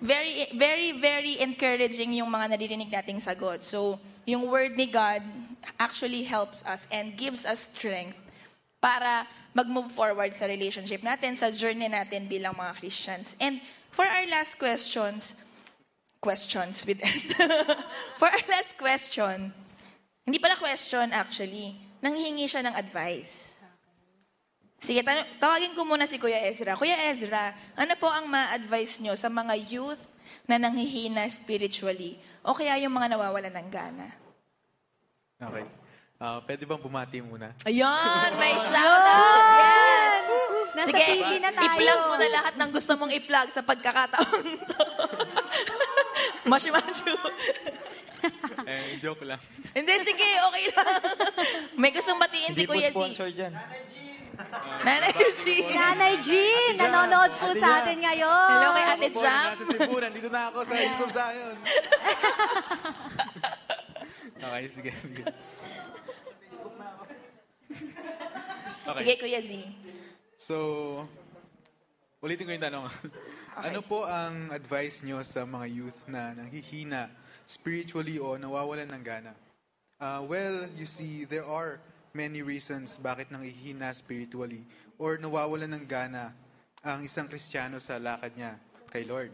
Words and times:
very, 0.00 0.48
very, 0.56 0.96
very 0.96 1.36
encouraging 1.40 2.16
yung 2.16 2.32
mga 2.32 2.56
naririnig 2.56 2.90
nating 2.90 3.20
sagot. 3.20 3.62
So, 3.62 4.00
yung 4.24 4.48
word 4.48 4.74
ni 4.76 4.88
God 4.88 5.20
actually 5.76 6.24
helps 6.24 6.64
us 6.64 6.88
and 6.88 7.16
gives 7.16 7.44
us 7.44 7.68
strength 7.68 8.16
para 8.80 9.28
mag-move 9.52 9.92
forward 9.92 10.32
sa 10.32 10.48
relationship 10.48 11.04
natin, 11.04 11.36
sa 11.36 11.52
journey 11.52 11.88
natin 11.88 12.24
bilang 12.24 12.56
mga 12.56 12.80
Christians. 12.80 13.36
And 13.36 13.60
for 13.92 14.08
our 14.08 14.24
last 14.24 14.56
questions, 14.56 15.36
questions 16.20 16.88
with 16.88 17.00
S. 17.04 17.36
for 18.20 18.28
our 18.28 18.44
last 18.48 18.80
question, 18.80 19.52
hindi 20.24 20.38
pala 20.40 20.56
question 20.56 21.12
actually, 21.12 21.76
nanghihingi 22.00 22.48
siya 22.48 22.64
ng 22.64 22.74
advice. 22.76 23.49
Sige, 24.80 25.04
tan- 25.04 25.28
tawagin 25.36 25.76
ko 25.76 25.84
muna 25.84 26.08
si 26.08 26.16
Kuya 26.16 26.40
Ezra. 26.42 26.72
Kuya 26.72 27.12
Ezra, 27.12 27.52
ano 27.76 27.92
po 27.94 28.08
ang 28.08 28.24
ma-advise 28.24 28.96
nyo 28.98 29.12
sa 29.12 29.28
mga 29.28 29.52
youth 29.68 30.00
na 30.48 30.56
nanghihina 30.56 31.28
spiritually 31.28 32.16
o 32.40 32.56
kaya 32.56 32.80
yung 32.80 32.90
mga 32.90 33.12
nawawalan 33.12 33.52
ng 33.52 33.68
gana? 33.68 34.08
Okay. 35.36 35.64
Ah, 36.16 36.40
pwede 36.42 36.64
bang 36.64 36.80
bumati 36.80 37.20
muna? 37.20 37.52
Ayun, 37.64 38.30
may 38.36 38.56
shoutout! 38.56 39.44
Yes! 39.58 40.24
Nasa 40.70 40.86
Sige, 40.86 41.04
TV 41.04 41.30
na 41.40 41.50
tayo. 41.50 41.64
i-plug 41.66 42.00
mo 42.02 42.14
na 42.14 42.28
lahat 42.30 42.54
ng 42.56 42.70
gusto 42.70 42.92
mong 42.94 43.12
i-plug 43.14 43.48
sa 43.48 43.60
pagkakataon 43.60 44.44
to. 44.64 44.84
Mashimachu. 46.50 47.14
eh, 48.64 48.96
joke 48.98 49.24
lang. 49.24 49.40
Hindi, 49.72 49.92
sige, 50.04 50.28
okay 50.40 50.64
lang. 50.68 50.88
May 51.74 51.90
gustong 51.90 52.16
batiin 52.16 52.52
si 52.52 52.52
Hindi 52.54 52.64
po 52.64 52.72
Kuya 52.72 52.88
Z. 52.88 52.92
sponsor 52.92 53.28
dyan. 53.28 53.52
Nanay 54.86 55.12
G. 55.12 55.40
Nanay 55.70 56.14
Jean, 56.24 56.72
nanonood 56.78 57.32
po 57.36 57.48
sa 57.58 57.84
atin 57.84 57.98
ngayon. 58.00 58.48
Hello 58.56 58.68
kay 58.72 58.84
Ate 58.86 59.08
Ako 59.10 59.16
po, 59.16 59.22
Jam. 59.22 59.46
nasa 59.52 59.64
Cebu, 59.68 59.94
nandito 60.00 60.28
na 60.32 60.40
ako 60.48 60.58
sa 60.64 60.74
Hills 60.76 61.00
of 61.04 61.10
Zion. 61.12 61.56
okay, 64.40 64.64
sige. 64.68 64.90
sige. 64.94 65.24
Okay. 68.90 69.06
Sige, 69.06 69.12
Kuya 69.22 69.40
Z. 69.44 69.50
So, 70.40 70.56
ulitin 72.24 72.48
ko 72.48 72.52
yung 72.56 72.64
tanong. 72.64 72.84
Ano 73.60 73.84
po 73.84 74.08
ang 74.08 74.48
advice 74.50 75.04
nyo 75.04 75.20
sa 75.20 75.44
mga 75.44 75.66
youth 75.68 76.00
na 76.08 76.32
nanghihina 76.32 77.12
spiritually 77.44 78.16
o 78.16 78.40
nawawalan 78.40 78.88
ng 78.88 79.02
gana? 79.04 79.32
Uh, 80.00 80.24
well, 80.24 80.64
you 80.80 80.88
see, 80.88 81.28
there 81.28 81.44
are 81.44 81.76
many 82.12 82.42
reasons 82.42 82.98
bakit 82.98 83.30
nanghihina 83.30 83.94
spiritually 83.94 84.66
or 85.00 85.16
nawawalan 85.16 85.70
ng 85.78 85.84
gana 85.86 86.34
ang 86.80 87.04
isang 87.04 87.28
Kristiyano 87.28 87.76
sa 87.76 88.00
lakad 88.00 88.32
niya 88.34 88.56
kay 88.88 89.04
Lord. 89.04 89.30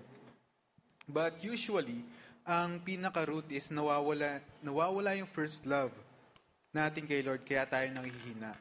But 1.07 1.39
usually, 1.41 2.03
ang 2.43 2.83
pinaka-root 2.83 3.51
is 3.55 3.71
nawawala, 3.71 4.43
nawawala 4.63 5.15
yung 5.19 5.31
first 5.31 5.67
love 5.67 5.95
natin 6.75 7.07
kay 7.09 7.23
Lord, 7.23 7.47
kaya 7.47 7.65
tayo 7.65 7.89
nanghihina. 7.89 8.53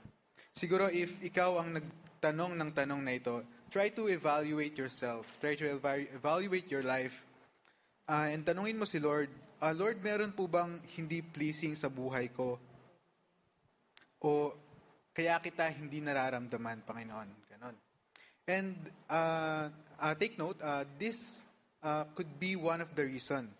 Siguro 0.55 0.87
if 0.87 1.11
ikaw 1.19 1.59
ang 1.59 1.75
nagtanong 1.75 2.55
ng 2.55 2.71
tanong 2.71 3.01
na 3.03 3.19
ito, 3.19 3.43
try 3.67 3.91
to 3.91 4.07
evaluate 4.07 4.79
yourself. 4.79 5.27
Try 5.43 5.59
to 5.59 5.67
eva- 5.67 6.07
evaluate 6.15 6.71
your 6.71 6.85
life. 6.85 7.27
Ah, 8.07 8.31
and 8.31 8.47
tanungin 8.47 8.79
mo 8.79 8.87
si 8.87 9.03
Lord, 9.03 9.27
ah, 9.59 9.75
Lord, 9.75 9.99
meron 9.99 10.31
po 10.31 10.47
bang 10.47 10.79
hindi 10.95 11.19
pleasing 11.19 11.75
sa 11.75 11.91
buhay 11.91 12.31
ko? 12.31 12.55
O 14.25 14.49
kaya 15.13 15.37
kita 15.37 15.69
hindi 15.69 16.01
nararamdaman, 16.01 16.81
Panginoon? 16.81 17.29
Ganon. 17.45 17.75
And 18.49 18.75
uh, 19.07 19.69
uh, 20.01 20.13
take 20.17 20.41
note, 20.41 20.57
uh, 20.65 20.83
this 20.97 21.39
uh, 21.85 22.09
could 22.17 22.41
be 22.41 22.57
one 22.57 22.81
of 22.81 22.89
the 22.97 23.05
reason 23.05 23.53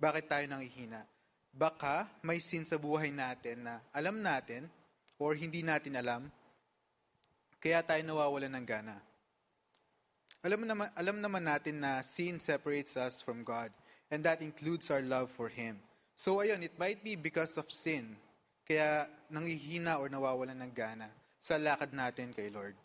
bakit 0.00 0.32
tayo 0.32 0.48
nangihina. 0.48 1.04
Baka 1.52 2.08
may 2.24 2.40
sin 2.40 2.64
sa 2.64 2.80
buhay 2.80 3.12
natin 3.12 3.68
na 3.68 3.84
alam 3.92 4.24
natin 4.24 4.64
or 5.20 5.36
hindi 5.36 5.60
natin 5.60 6.00
alam, 6.00 6.24
kaya 7.60 7.84
tayo 7.84 8.00
nawawalan 8.00 8.56
ng 8.56 8.66
gana. 8.66 8.96
Alam, 10.40 10.64
naman, 10.64 10.88
alam 10.96 11.20
naman 11.20 11.44
natin 11.44 11.84
na 11.84 12.00
sin 12.00 12.40
separates 12.40 12.96
us 12.96 13.20
from 13.20 13.44
God, 13.44 13.68
and 14.08 14.24
that 14.24 14.40
includes 14.40 14.88
our 14.88 15.04
love 15.04 15.28
for 15.28 15.52
Him. 15.52 15.76
So 16.16 16.40
ayun, 16.40 16.64
it 16.64 16.80
might 16.80 17.04
be 17.04 17.12
because 17.12 17.60
of 17.60 17.68
sin, 17.68 18.16
kaya 18.70 19.10
nangihina 19.34 19.98
or 19.98 20.06
nawawalan 20.06 20.54
ng 20.62 20.70
gana 20.70 21.10
sa 21.42 21.58
lakad 21.58 21.90
natin 21.90 22.30
kay 22.30 22.54
Lord. 22.54 22.78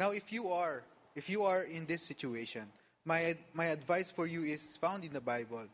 Now, 0.00 0.16
if 0.16 0.32
you 0.32 0.48
are, 0.48 0.88
if 1.12 1.28
you 1.28 1.44
are 1.44 1.68
in 1.68 1.84
this 1.84 2.00
situation, 2.00 2.64
my, 3.04 3.36
my 3.52 3.68
advice 3.68 4.08
for 4.08 4.24
you 4.24 4.40
is 4.48 4.80
found 4.80 5.04
in 5.04 5.12
the 5.12 5.20
Bible. 5.20 5.68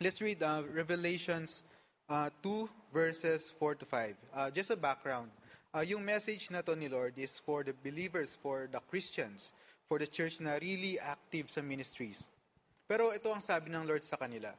Let's 0.00 0.24
read 0.24 0.40
uh, 0.40 0.64
Revelations 0.64 1.60
uh, 2.08 2.32
2, 2.40 2.70
verses 2.88 3.52
4 3.60 3.84
to 3.84 3.84
5. 3.84 4.16
Uh, 4.32 4.48
just 4.48 4.72
a 4.72 4.80
background. 4.80 5.28
Uh, 5.76 5.84
yung 5.84 6.00
message 6.00 6.48
na 6.48 6.64
to 6.64 6.72
ni 6.72 6.88
Lord 6.88 7.20
is 7.20 7.36
for 7.36 7.60
the 7.60 7.76
believers, 7.84 8.32
for 8.32 8.64
the 8.72 8.80
Christians, 8.88 9.52
for 9.84 10.00
the 10.00 10.08
church 10.08 10.40
na 10.40 10.56
really 10.56 10.96
active 10.96 11.52
sa 11.52 11.60
ministries. 11.60 12.32
Pero 12.88 13.12
ito 13.12 13.28
ang 13.28 13.44
sabi 13.44 13.68
ng 13.68 13.84
Lord 13.84 14.08
sa 14.08 14.16
kanila. 14.16 14.56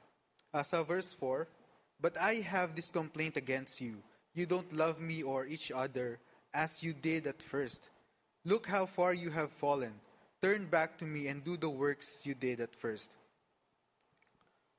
Uh, 0.54 0.62
sa 0.62 0.86
verse 0.86 1.10
4, 1.18 1.50
But 2.02 2.18
I 2.18 2.36
have 2.36 2.76
this 2.76 2.90
complaint 2.90 3.36
against 3.38 3.82
you. 3.82 3.98
You 4.34 4.46
don't 4.46 4.72
love 4.72 5.00
me 5.00 5.24
or 5.24 5.46
each 5.46 5.72
other 5.72 6.20
as 6.54 6.82
you 6.82 6.94
did 6.94 7.28
at 7.28 7.42
first. 7.42 7.90
Look 8.46 8.68
how 8.68 8.86
far 8.86 9.14
you 9.14 9.30
have 9.30 9.52
fallen. 9.52 9.94
Turn 10.42 10.66
back 10.66 10.98
to 11.00 11.06
me 11.06 11.28
and 11.28 11.44
do 11.44 11.58
the 11.58 11.70
works 11.70 12.26
you 12.26 12.34
did 12.34 12.62
at 12.62 12.74
first. 12.76 13.12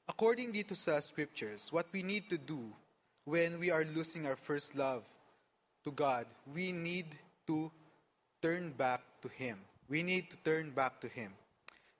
According 0.08 0.52
to 0.52 0.74
sa 0.74 0.98
scriptures, 0.98 1.68
what 1.70 1.86
we 1.92 2.02
need 2.02 2.28
to 2.30 2.38
do 2.38 2.72
when 3.24 3.60
we 3.60 3.70
are 3.70 3.84
losing 3.84 4.26
our 4.26 4.34
first 4.36 4.74
love 4.74 5.04
to 5.84 5.92
God, 5.92 6.26
we 6.52 6.72
need 6.72 7.06
to 7.46 7.70
turn 8.42 8.72
back 8.72 9.02
to 9.22 9.28
Him. 9.28 9.58
We 9.88 10.02
need 10.02 10.30
to 10.30 10.36
turn 10.38 10.70
back 10.70 11.00
to 11.02 11.08
Him. 11.08 11.32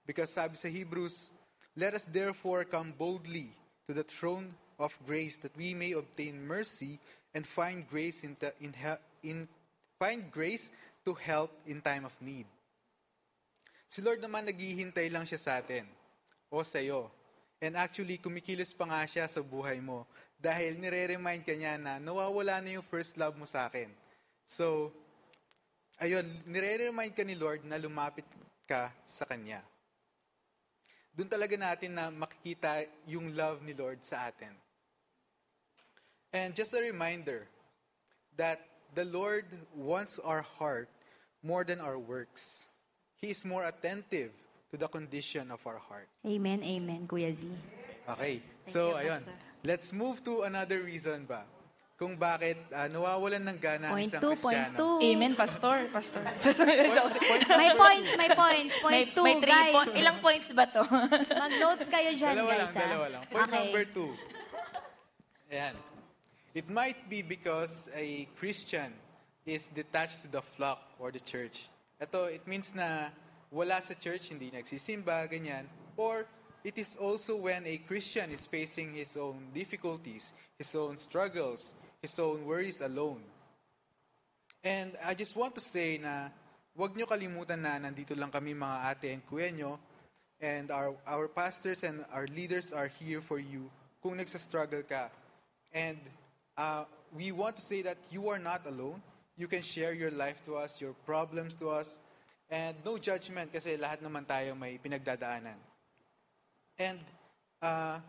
Because 0.06 0.30
sabi 0.32 0.56
sa 0.56 0.68
Hebrews, 0.68 1.30
Let 1.76 1.94
us 1.94 2.04
therefore 2.04 2.64
come 2.64 2.92
boldly 2.96 3.54
to 3.86 3.94
the 3.94 4.02
throne 4.02 4.54
of 4.80 4.96
grace 5.04 5.36
that 5.44 5.52
we 5.54 5.76
may 5.76 5.92
obtain 5.92 6.40
mercy 6.40 6.96
and 7.36 7.46
find 7.46 7.86
grace 7.86 8.24
in, 8.24 8.34
the, 8.40 8.50
in, 8.64 8.72
in 9.22 9.46
find 10.00 10.32
grace 10.32 10.72
to 11.04 11.12
help 11.12 11.52
in 11.68 11.84
time 11.84 12.08
of 12.08 12.16
need. 12.18 12.48
Si 13.84 14.00
Lord 14.00 14.24
naman 14.24 14.48
naghihintay 14.48 15.12
lang 15.12 15.28
siya 15.28 15.38
sa 15.38 15.52
atin 15.60 15.84
o 16.48 16.64
sa 16.64 16.80
iyo. 16.80 17.12
And 17.60 17.76
actually, 17.76 18.16
kumikilos 18.16 18.72
pa 18.72 18.88
nga 18.88 19.04
siya 19.04 19.28
sa 19.28 19.44
buhay 19.44 19.84
mo 19.84 20.08
dahil 20.40 20.80
nire-remind 20.80 21.44
ka 21.44 21.52
niya 21.52 21.76
na 21.76 22.00
nawawala 22.00 22.64
na 22.64 22.80
yung 22.80 22.86
first 22.88 23.20
love 23.20 23.36
mo 23.36 23.44
sa 23.44 23.68
akin. 23.68 23.92
So, 24.48 24.88
ayun, 26.00 26.24
nire-remind 26.48 27.12
ka 27.12 27.20
ni 27.20 27.36
Lord 27.36 27.60
na 27.68 27.76
lumapit 27.76 28.24
ka 28.64 28.88
sa 29.04 29.28
Kanya. 29.28 29.60
Doon 31.12 31.28
talaga 31.28 31.52
natin 31.60 31.92
na 31.92 32.08
makikita 32.08 32.88
yung 33.04 33.36
love 33.36 33.60
ni 33.60 33.76
Lord 33.76 34.00
sa 34.00 34.30
atin. 34.30 34.56
And 36.32 36.54
just 36.54 36.74
a 36.74 36.80
reminder 36.80 37.46
that 38.36 38.62
the 38.94 39.04
Lord 39.04 39.44
wants 39.74 40.18
our 40.22 40.42
heart 40.42 40.88
more 41.42 41.64
than 41.64 41.80
our 41.80 41.98
works. 41.98 42.68
He 43.18 43.30
is 43.30 43.44
more 43.44 43.66
attentive 43.66 44.30
to 44.70 44.76
the 44.78 44.86
condition 44.86 45.50
of 45.50 45.58
our 45.66 45.78
heart. 45.78 46.08
Amen, 46.24 46.62
amen, 46.62 47.06
Kuya 47.10 47.34
Z. 47.34 47.50
Okay. 48.08 48.40
So, 48.66 48.94
you, 48.94 49.10
ayun. 49.10 49.18
Pastor. 49.18 49.36
Let's 49.64 49.92
move 49.92 50.24
to 50.24 50.42
another 50.48 50.80
reason 50.80 51.26
ba? 51.26 51.44
Kung 52.00 52.16
bakit 52.16 52.56
ah, 52.72 52.88
nawawalan 52.88 53.44
ng 53.44 53.58
gana 53.60 53.92
ang 53.92 54.00
Point 54.00 54.08
isang 54.08 54.22
two, 54.24 54.32
point 54.40 54.66
two. 54.72 54.94
Amen, 55.04 55.36
Pastor. 55.36 55.84
Pastor. 55.92 56.24
May 57.60 57.76
points, 57.76 58.10
may 58.16 58.30
points. 58.32 58.74
may, 58.80 59.04
Point 59.04 59.08
two, 59.12 59.24
may 59.28 59.36
three 59.36 59.52
guys. 59.52 59.74
po- 59.76 59.92
Ilang 59.92 60.18
points 60.24 60.48
ba 60.56 60.64
to? 60.64 60.80
Mag-notes 61.28 61.88
kayo 61.92 62.16
dyan, 62.16 62.40
Dalawa 62.40 62.48
guys. 62.48 62.60
lang, 62.64 62.72
ah. 62.72 62.80
dalawa 62.80 63.06
lang. 63.12 63.22
Point 63.28 63.44
okay. 63.44 63.56
number 63.60 63.84
two. 63.92 64.10
Ayan. 65.52 65.74
It 66.54 66.68
might 66.68 67.08
be 67.08 67.22
because 67.22 67.88
a 67.94 68.26
Christian 68.38 68.92
is 69.46 69.68
detached 69.68 70.22
to 70.22 70.28
the 70.28 70.42
flock 70.42 70.82
or 70.98 71.10
the 71.10 71.20
church. 71.20 71.68
Ito, 72.02 72.24
it 72.24 72.46
means 72.46 72.74
na 72.74 73.10
wala 73.50 73.80
sa 73.80 73.94
church, 73.94 74.30
hindi 74.30 74.50
nagsisimba, 74.50 75.30
ganyan. 75.30 75.66
Or 75.96 76.26
it 76.64 76.76
is 76.76 76.96
also 76.96 77.36
when 77.36 77.66
a 77.66 77.78
Christian 77.86 78.30
is 78.30 78.46
facing 78.46 78.94
his 78.94 79.16
own 79.16 79.54
difficulties, 79.54 80.32
his 80.58 80.74
own 80.74 80.96
struggles, 80.96 81.74
his 82.02 82.18
own 82.18 82.44
worries 82.44 82.80
alone. 82.80 83.22
And 84.64 84.92
I 85.06 85.14
just 85.14 85.36
want 85.36 85.54
to 85.54 85.60
say 85.60 85.98
na 85.98 86.28
huwag 86.76 86.96
nyo 86.96 87.06
kalimutan 87.06 87.62
na 87.62 87.78
nandito 87.78 88.12
lang 88.18 88.30
kami 88.30 88.52
mga 88.52 88.76
ate 88.90 89.08
and 89.14 89.22
kuya 89.24 89.54
nyo 89.54 89.78
and 90.40 90.70
our, 90.70 90.96
our 91.06 91.28
pastors 91.28 91.84
and 91.84 92.04
our 92.12 92.26
leaders 92.28 92.72
are 92.72 92.88
here 93.00 93.20
for 93.20 93.38
you 93.38 93.70
kung 94.02 94.16
nagsa-struggle 94.16 94.82
ka. 94.88 95.08
And 95.72 95.96
uh, 96.60 96.84
we 97.16 97.32
want 97.32 97.56
to 97.56 97.64
say 97.64 97.80
that 97.82 97.96
you 98.12 98.28
are 98.28 98.38
not 98.38 98.68
alone. 98.68 99.00
You 99.40 99.48
can 99.48 99.64
share 99.64 99.96
your 99.96 100.12
life 100.12 100.44
to 100.44 100.60
us, 100.60 100.80
your 100.80 100.92
problems 101.08 101.56
to 101.64 101.72
us, 101.72 101.96
and 102.52 102.76
no 102.84 103.00
judgment 103.00 103.48
kasi 103.48 103.80
lahat 103.80 104.04
naman 104.04 104.28
tayo 104.28 104.52
may 104.52 104.76
pinagdadaanan. 104.76 105.56
And 106.76 107.00
uh, 107.64 108.04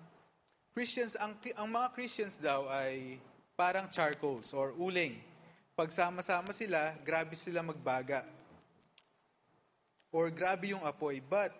Christians, 0.75 1.15
ang, 1.15 1.39
ang 1.55 1.69
mga 1.71 1.87
Christians 1.95 2.35
daw 2.35 2.67
ay 2.67 3.15
parang 3.55 3.87
charcoals 3.87 4.51
or 4.51 4.75
uling. 4.75 5.15
Pagsama-sama 5.71 6.51
sila, 6.51 6.91
grabe 7.07 7.35
sila 7.39 7.63
magbaga. 7.63 8.27
Or 10.11 10.27
grabe 10.27 10.75
yung 10.75 10.83
apoy. 10.83 11.23
But, 11.23 11.55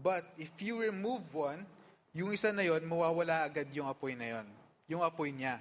but 0.00 0.24
if 0.40 0.48
you 0.64 0.80
remove 0.80 1.28
one, 1.36 1.68
yung 2.16 2.32
isa 2.32 2.48
na 2.56 2.64
yon, 2.64 2.88
mawawala 2.88 3.44
agad 3.44 3.68
yung 3.76 3.84
apoy 3.84 4.16
na 4.16 4.40
yon. 4.40 4.46
Yung 4.88 5.04
apoy 5.04 5.28
niya. 5.28 5.60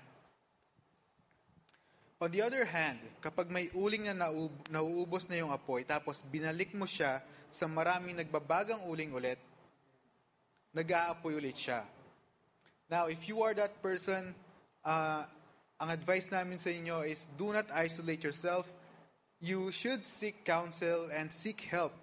On 2.20 2.28
the 2.28 2.44
other 2.44 2.68
hand, 2.68 3.00
kapag 3.24 3.48
may 3.48 3.72
uling 3.72 4.12
na 4.12 4.28
nauubos 4.68 5.32
na 5.32 5.40
yung 5.40 5.56
apoy, 5.56 5.88
tapos 5.88 6.20
binalik 6.28 6.76
mo 6.76 6.84
siya 6.84 7.24
sa 7.48 7.64
maraming 7.64 8.20
nagbabagang 8.20 8.84
uling 8.92 9.16
ulit, 9.16 9.40
nag-aapoy 10.76 11.40
ulit 11.40 11.56
siya. 11.56 11.88
Now, 12.92 13.08
if 13.08 13.24
you 13.32 13.40
are 13.40 13.56
that 13.56 13.72
person, 13.80 14.36
uh, 14.84 15.24
ang 15.80 15.90
advice 15.96 16.28
namin 16.28 16.60
sa 16.60 16.76
inyo 16.76 17.08
is 17.08 17.24
do 17.40 17.56
not 17.56 17.72
isolate 17.72 18.20
yourself. 18.20 18.68
You 19.40 19.72
should 19.72 20.04
seek 20.04 20.44
counsel 20.44 21.08
and 21.16 21.32
seek 21.32 21.64
help 21.72 21.96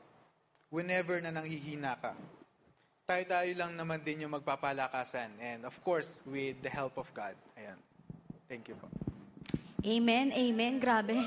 whenever 0.72 1.20
na 1.20 1.28
nanghihina 1.28 2.00
ka. 2.00 2.16
Tayo-tayo 3.04 3.52
lang 3.52 3.76
naman 3.76 4.00
din 4.00 4.24
yung 4.24 4.32
magpapalakasan. 4.32 5.28
And 5.44 5.68
of 5.68 5.76
course, 5.84 6.24
with 6.24 6.56
the 6.64 6.72
help 6.72 6.96
of 6.96 7.12
God. 7.12 7.36
Ayan. 7.52 7.76
Thank 8.48 8.72
you 8.72 8.80
po. 8.80 8.88
Amen, 9.86 10.34
amen. 10.34 10.82
Grabe. 10.82 11.14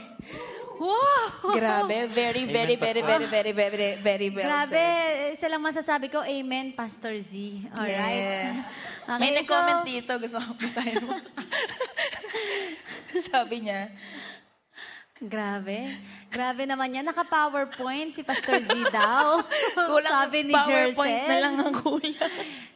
Wow! 0.80 1.60
Grabe, 1.60 2.08
very, 2.08 2.48
very, 2.48 2.80
very, 2.80 3.04
very, 3.04 3.28
very, 3.28 3.52
very, 3.52 4.00
very 4.00 4.30
well 4.32 4.48
Grabe. 4.48 4.72
said. 4.72 5.36
Isa 5.36 5.52
lang 5.52 5.60
masasabi 5.60 6.08
ko, 6.08 6.24
amen, 6.24 6.72
Pastor 6.72 7.12
Z. 7.20 7.36
Alright. 7.76 8.56
Yes. 8.56 8.64
Okay, 9.10 9.20
May 9.26 9.32
nag-comment 9.42 9.82
so- 9.84 9.90
dito, 9.90 10.12
gusto 10.22 10.38
ko 10.38 10.54
basahin 10.56 11.02
mo. 11.02 11.18
Sabi 13.28 13.66
niya, 13.66 13.90
Grabe. 15.20 16.00
Grabe 16.32 16.64
naman 16.64 16.96
yan. 16.96 17.04
Naka-PowerPoint 17.04 18.16
si 18.16 18.24
Pastor 18.24 18.64
Z 18.64 18.72
daw. 18.88 19.44
kulang 19.92 20.16
Sabi 20.16 20.48
ni 20.48 20.56
PowerPoint 20.56 21.20
Jercel. 21.20 21.28
na 21.28 21.38
lang 21.44 21.56
ang 21.60 21.76
kuya. 21.76 22.24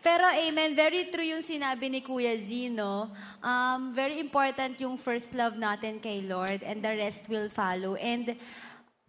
Pero 0.03 0.27
amen, 0.27 0.75
very 0.75 1.07
true 1.07 1.23
yung 1.23 1.39
sinabi 1.39 1.87
ni 1.87 2.03
Kuya 2.03 2.35
Zino. 2.35 3.07
Um, 3.39 3.95
very 3.95 4.19
important 4.19 4.75
yung 4.83 4.99
first 4.99 5.31
love 5.31 5.55
natin 5.55 6.03
kay 6.03 6.19
Lord 6.27 6.59
and 6.67 6.83
the 6.83 6.91
rest 6.91 7.31
will 7.31 7.47
follow. 7.47 7.95
And 7.95 8.35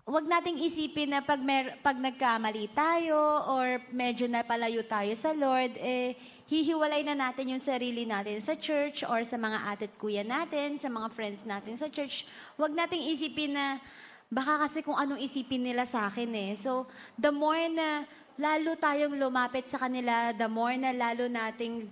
wag 0.06 0.30
nating 0.30 0.62
isipin 0.62 1.10
na 1.10 1.18
pag, 1.18 1.42
mer- 1.42 1.74
pag 1.82 1.98
nagkamali 1.98 2.70
tayo 2.70 3.18
or 3.50 3.82
medyo 3.90 4.30
napalayo 4.30 4.86
tayo 4.86 5.10
sa 5.18 5.34
Lord, 5.34 5.74
eh, 5.82 6.14
hihiwalay 6.44 7.00
na 7.06 7.16
natin 7.16 7.56
yung 7.56 7.62
sarili 7.62 8.04
natin 8.04 8.36
sa 8.44 8.52
church 8.52 9.00
or 9.08 9.24
sa 9.24 9.40
mga 9.40 9.58
atit 9.72 9.92
kuya 9.96 10.20
natin, 10.20 10.76
sa 10.76 10.92
mga 10.92 11.08
friends 11.12 11.48
natin 11.48 11.74
sa 11.76 11.88
church. 11.88 12.28
Wag 12.60 12.76
nating 12.76 13.00
isipin 13.08 13.56
na 13.56 13.80
baka 14.28 14.68
kasi 14.68 14.84
kung 14.84 14.96
anong 14.96 15.20
isipin 15.20 15.64
nila 15.64 15.88
sa 15.88 16.10
akin 16.10 16.30
eh. 16.36 16.52
So, 16.58 16.84
the 17.16 17.32
more 17.32 17.64
na 17.72 18.04
lalo 18.36 18.74
tayong 18.76 19.16
lumapit 19.16 19.70
sa 19.70 19.80
kanila, 19.80 20.34
the 20.34 20.50
more 20.50 20.74
na 20.76 20.92
lalo 20.92 21.30
nating 21.30 21.88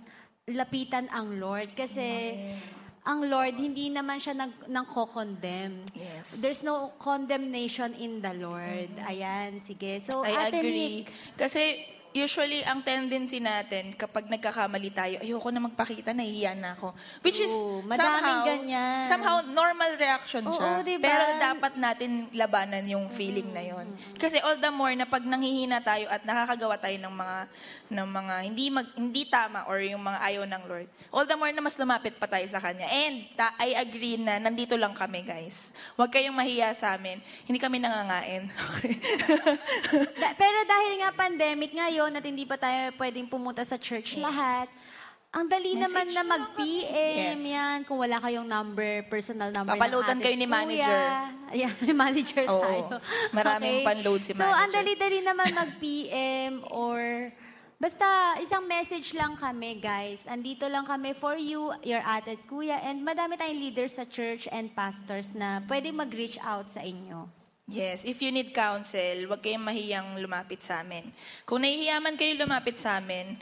lapitan 0.51 1.07
ang 1.09 1.39
Lord. 1.39 1.71
Kasi 1.73 2.35
ang 3.03 3.23
Lord, 3.27 3.55
hindi 3.59 3.91
naman 3.91 4.19
siya 4.19 4.35
nag, 4.35 4.67
nang 4.71 4.87
condemn 4.87 5.83
Yes. 5.91 6.39
There's 6.39 6.63
no 6.63 6.95
condemnation 6.99 7.91
in 7.99 8.23
the 8.23 8.31
Lord. 8.35 8.91
Ayan, 9.07 9.59
sige. 9.59 9.99
So, 9.99 10.23
I 10.23 10.47
Ate 10.47 10.59
agree. 10.59 11.03
Nick, 11.03 11.11
Kasi 11.35 11.83
usually, 12.13 12.61
ang 12.61 12.79
tendency 12.79 13.37
natin, 13.37 13.91
kapag 13.93 14.25
nagkakamali 14.25 14.89
tayo, 14.89 15.15
ayoko 15.17 15.49
na 15.49 15.59
magpakita, 15.59 16.13
nahihiya 16.13 16.53
na 16.53 16.73
ako. 16.73 16.93
Which 17.19 17.41
is, 17.41 17.49
Oo, 17.49 17.81
madaming 17.81 17.99
somehow, 17.99 18.45
ganyan. 18.45 19.01
somehow, 19.05 19.35
normal 19.43 19.91
reaction 19.93 20.45
Oo, 20.45 20.53
siya. 20.53 20.69
diba? 20.81 21.03
Pero 21.03 21.23
dapat 21.35 21.73
natin 21.75 22.09
labanan 22.31 22.85
yung 22.85 23.09
feeling 23.09 23.49
na 23.49 23.61
yon. 23.61 23.89
Kasi 24.15 24.37
all 24.39 24.55
the 24.55 24.69
more 24.69 24.93
na 24.93 25.03
pag 25.03 25.21
nanghihina 25.21 25.81
tayo 25.81 26.05
at 26.07 26.21
nakakagawa 26.21 26.77
tayo 26.77 26.95
ng 26.95 27.11
mga 27.11 27.37
ng 27.89 28.07
mga 28.09 28.35
hindi 28.41 28.65
mag, 28.69 28.87
hindi 28.93 29.23
tama 29.25 29.65
or 29.65 29.77
yung 29.79 30.01
mga 30.01 30.19
ayaw 30.23 30.43
ng 30.45 30.63
Lord, 30.65 30.87
all 31.09 31.25
the 31.25 31.33
more 31.33 31.49
na 31.49 31.61
mas 31.61 31.75
lumapit 31.75 32.13
pa 32.15 32.25
tayo 32.25 32.45
sa 32.45 32.57
Kanya. 32.57 32.85
And 32.85 33.25
ta- 33.33 33.53
I 33.57 33.73
agree 33.75 34.17
na 34.17 34.37
nandito 34.37 34.73
lang 34.73 34.93
kami, 34.93 35.21
guys. 35.21 35.69
Huwag 35.93 36.09
kayong 36.09 36.33
mahiya 36.33 36.73
sa 36.73 36.93
amin. 36.93 37.17
Hindi 37.43 37.57
kami 37.57 37.77
nangangain. 37.77 38.49
Da- 40.13 40.35
pero 40.35 40.59
dahil 40.63 40.93
nga 40.97 41.09
pandemic 41.11 41.71
ngayon 41.71 42.02
at 42.11 42.21
hindi 42.21 42.43
pa 42.43 42.57
tayo 42.57 42.91
pwedeng 42.93 43.23
pumunta 43.25 43.61
sa 43.61 43.77
church 43.77 44.17
lahat, 44.17 44.67
ang 45.29 45.47
dali 45.47 45.73
Message 45.73 45.81
naman 45.81 46.05
na 46.09 46.21
mag-PM 46.21 47.37
Yes. 47.39 47.49
yan. 47.49 47.77
Kung 47.83 47.97
wala 47.97 48.19
kayong 48.19 48.45
number, 48.45 49.01
personal 49.07 49.49
number 49.49 49.73
Papalutan 49.73 50.13
ng 50.13 50.21
kayo 50.21 50.35
ni 50.35 50.45
manager. 50.45 50.85
kuya. 50.85 51.49
Ayan, 51.49 51.73
may 51.81 51.95
manager 51.95 52.45
Oo. 52.45 52.61
tayo. 52.61 52.83
Maraming 53.31 53.81
panload 53.81 54.21
si 54.21 54.31
So, 54.31 54.39
manager. 54.39 54.59
ang 54.59 54.71
dali-dali 54.71 55.19
naman 55.21 55.49
mag-PM 55.49 56.61
or 56.69 57.01
basta 57.75 58.05
isang 58.39 58.63
message 58.63 59.11
lang 59.11 59.33
kami, 59.33 59.75
guys. 59.75 60.21
Andito 60.23 60.65
lang 60.65 60.85
kami 60.85 61.11
for 61.11 61.33
you, 61.33 61.73
your 61.81 61.99
ate 61.99 62.29
at 62.29 62.41
kuya, 62.45 62.77
and 62.79 63.01
madami 63.01 63.33
tayong 63.33 63.57
leaders 63.59 63.97
sa 63.97 64.05
church 64.05 64.45
and 64.47 64.69
pastors 64.71 65.33
na 65.33 65.65
pwede 65.65 65.89
mag-reach 65.89 66.37
out 66.39 66.69
sa 66.69 66.79
inyo. 66.79 67.25
Yes, 67.63 68.03
if 68.03 68.19
you 68.19 68.27
need 68.27 68.51
counsel, 68.51 69.23
huwag 69.23 69.39
kayong 69.39 69.63
mahiyang 69.63 70.19
lumapit 70.19 70.59
sa 70.59 70.83
amin. 70.83 71.07
Kung 71.43 71.63
nahihiya 71.63 71.95
man 71.97 72.13
kayo 72.13 72.35
lumapit 72.35 72.75
sa 72.75 72.99
amin, 72.99 73.39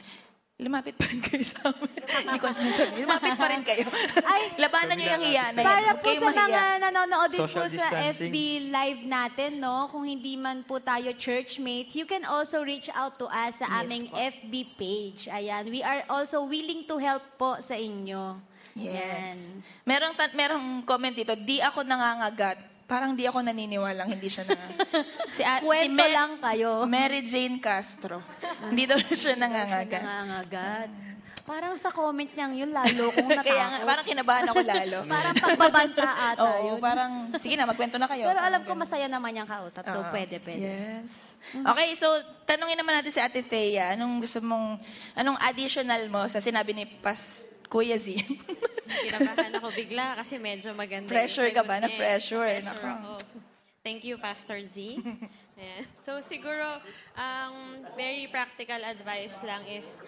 lumapit 0.54 0.94
pa 0.94 1.10
rin 1.10 1.18
kayo 1.26 1.42
sa 1.42 1.68
amin. 1.68 1.90
Hindi 1.90 2.38
ko 2.38 2.46
alam 2.46 2.70
sabihin. 2.70 3.02
Lumapit 3.02 3.34
pa 3.34 3.46
rin 3.50 3.62
kayo. 3.66 3.82
Ay, 4.22 4.42
Labanan 4.62 4.94
niyo 4.94 5.10
yung 5.10 5.26
hiya 5.26 5.50
na 5.50 5.58
yan. 5.58 5.66
Para 5.66 5.90
Huwag 5.90 5.98
po 5.98 6.06
kayong 6.06 6.22
sa 6.22 6.30
mahiya. 6.30 6.54
mga 6.54 6.62
nanonood 6.80 7.28
din 7.28 7.40
po 7.40 7.46
Social 7.50 7.66
sa 7.66 7.74
distancing. 7.74 8.30
FB 8.30 8.36
live 8.70 9.00
natin, 9.02 9.50
no? 9.58 9.90
Kung 9.90 10.06
hindi 10.06 10.38
man 10.38 10.62
po 10.62 10.78
tayo 10.78 11.10
churchmates, 11.12 11.98
you 11.98 12.06
can 12.06 12.22
also 12.22 12.62
reach 12.62 12.86
out 12.94 13.18
to 13.18 13.26
us 13.26 13.58
sa 13.58 13.66
Yes 13.66 13.78
aming 13.82 14.06
po. 14.06 14.14
FB 14.14 14.52
page. 14.78 15.26
Ayan, 15.28 15.66
we 15.66 15.82
are 15.82 16.06
also 16.06 16.46
willing 16.46 16.86
to 16.86 16.94
help 16.96 17.26
po 17.34 17.58
sa 17.58 17.74
inyo. 17.74 18.38
Yes. 18.72 19.58
Merong, 19.82 20.14
ta- 20.14 20.30
merong 20.32 20.62
comment 20.80 21.12
dito, 21.12 21.34
di 21.34 21.58
ako 21.58 21.82
nangangagat. 21.82 22.70
Parang 22.84 23.12
di 23.12 23.24
ako 23.24 23.40
naniniwalang 23.40 24.08
hindi 24.08 24.28
siya 24.28 24.44
nangangagat. 24.44 25.06
Si, 25.32 25.40
a- 25.40 25.58
si 25.58 25.64
Kwento 25.64 25.96
Ma- 25.98 26.12
lang 26.12 26.32
kayo. 26.38 26.84
Mary 26.84 27.24
Jane 27.24 27.56
Castro. 27.56 28.20
Hindi 28.62 28.84
daw 28.84 29.00
siya 29.00 29.32
nangangagat. 29.34 30.04
Nangangagat. 30.04 30.90
Parang 31.42 31.74
sa 31.74 31.90
comment 31.90 32.28
niyang 32.28 32.54
yun, 32.54 32.70
lalo 32.70 33.10
kong 33.10 33.26
natakot. 33.26 33.46
Kaya 33.50 33.64
nga, 33.66 33.78
parang 33.82 34.06
kinabahan 34.06 34.46
ako 34.46 34.60
lalo. 34.62 34.98
Parang 35.10 35.34
pagbabanta 35.34 36.06
ata 36.30 36.44
Oo, 36.54 36.66
yun. 36.68 36.78
parang, 36.78 37.12
sige 37.34 37.58
na, 37.58 37.66
magkwento 37.66 37.98
na 37.98 38.06
kayo. 38.06 38.30
Pero 38.30 38.38
alam 38.38 38.62
ko 38.62 38.78
masaya 38.78 39.10
naman 39.10 39.34
yung 39.34 39.48
kausap, 39.48 39.82
so 39.84 39.98
Oo. 39.98 40.12
pwede, 40.14 40.38
pwede. 40.38 40.62
Yes. 40.62 41.40
Okay, 41.50 41.96
so 41.96 42.06
tanungin 42.44 42.78
naman 42.78 42.94
natin 42.94 43.10
si 43.10 43.18
Ate 43.18 43.42
Thea, 43.42 43.98
anong 43.98 44.22
gusto 44.22 44.38
mong, 44.38 44.78
anong 45.16 45.34
additional 45.42 46.06
mo 46.06 46.22
sa 46.26 46.38
sinabi 46.38 46.72
ni 46.72 46.86
Pas 46.86 47.42
Kuya 47.72 47.96
Z? 47.96 48.20
Kinabahan 48.84 49.56
ako 49.56 49.72
bigla 49.80 50.20
kasi 50.20 50.36
medyo 50.36 50.76
maganda. 50.76 51.08
Pressure 51.08 51.48
ka 51.56 51.64
ba? 51.64 51.80
Na-pressure, 51.80 52.44
eh. 52.44 52.60
Pressure 52.60 52.84
ako. 52.84 53.12
Thank 53.80 54.04
you, 54.04 54.20
Pastor 54.20 54.60
Z. 54.60 55.00
Ayan. 55.58 55.88
So 55.96 56.20
siguro, 56.20 56.68
ang 57.16 57.80
very 57.96 58.28
practical 58.28 58.84
advice 58.84 59.40
lang 59.40 59.64
is, 59.64 60.04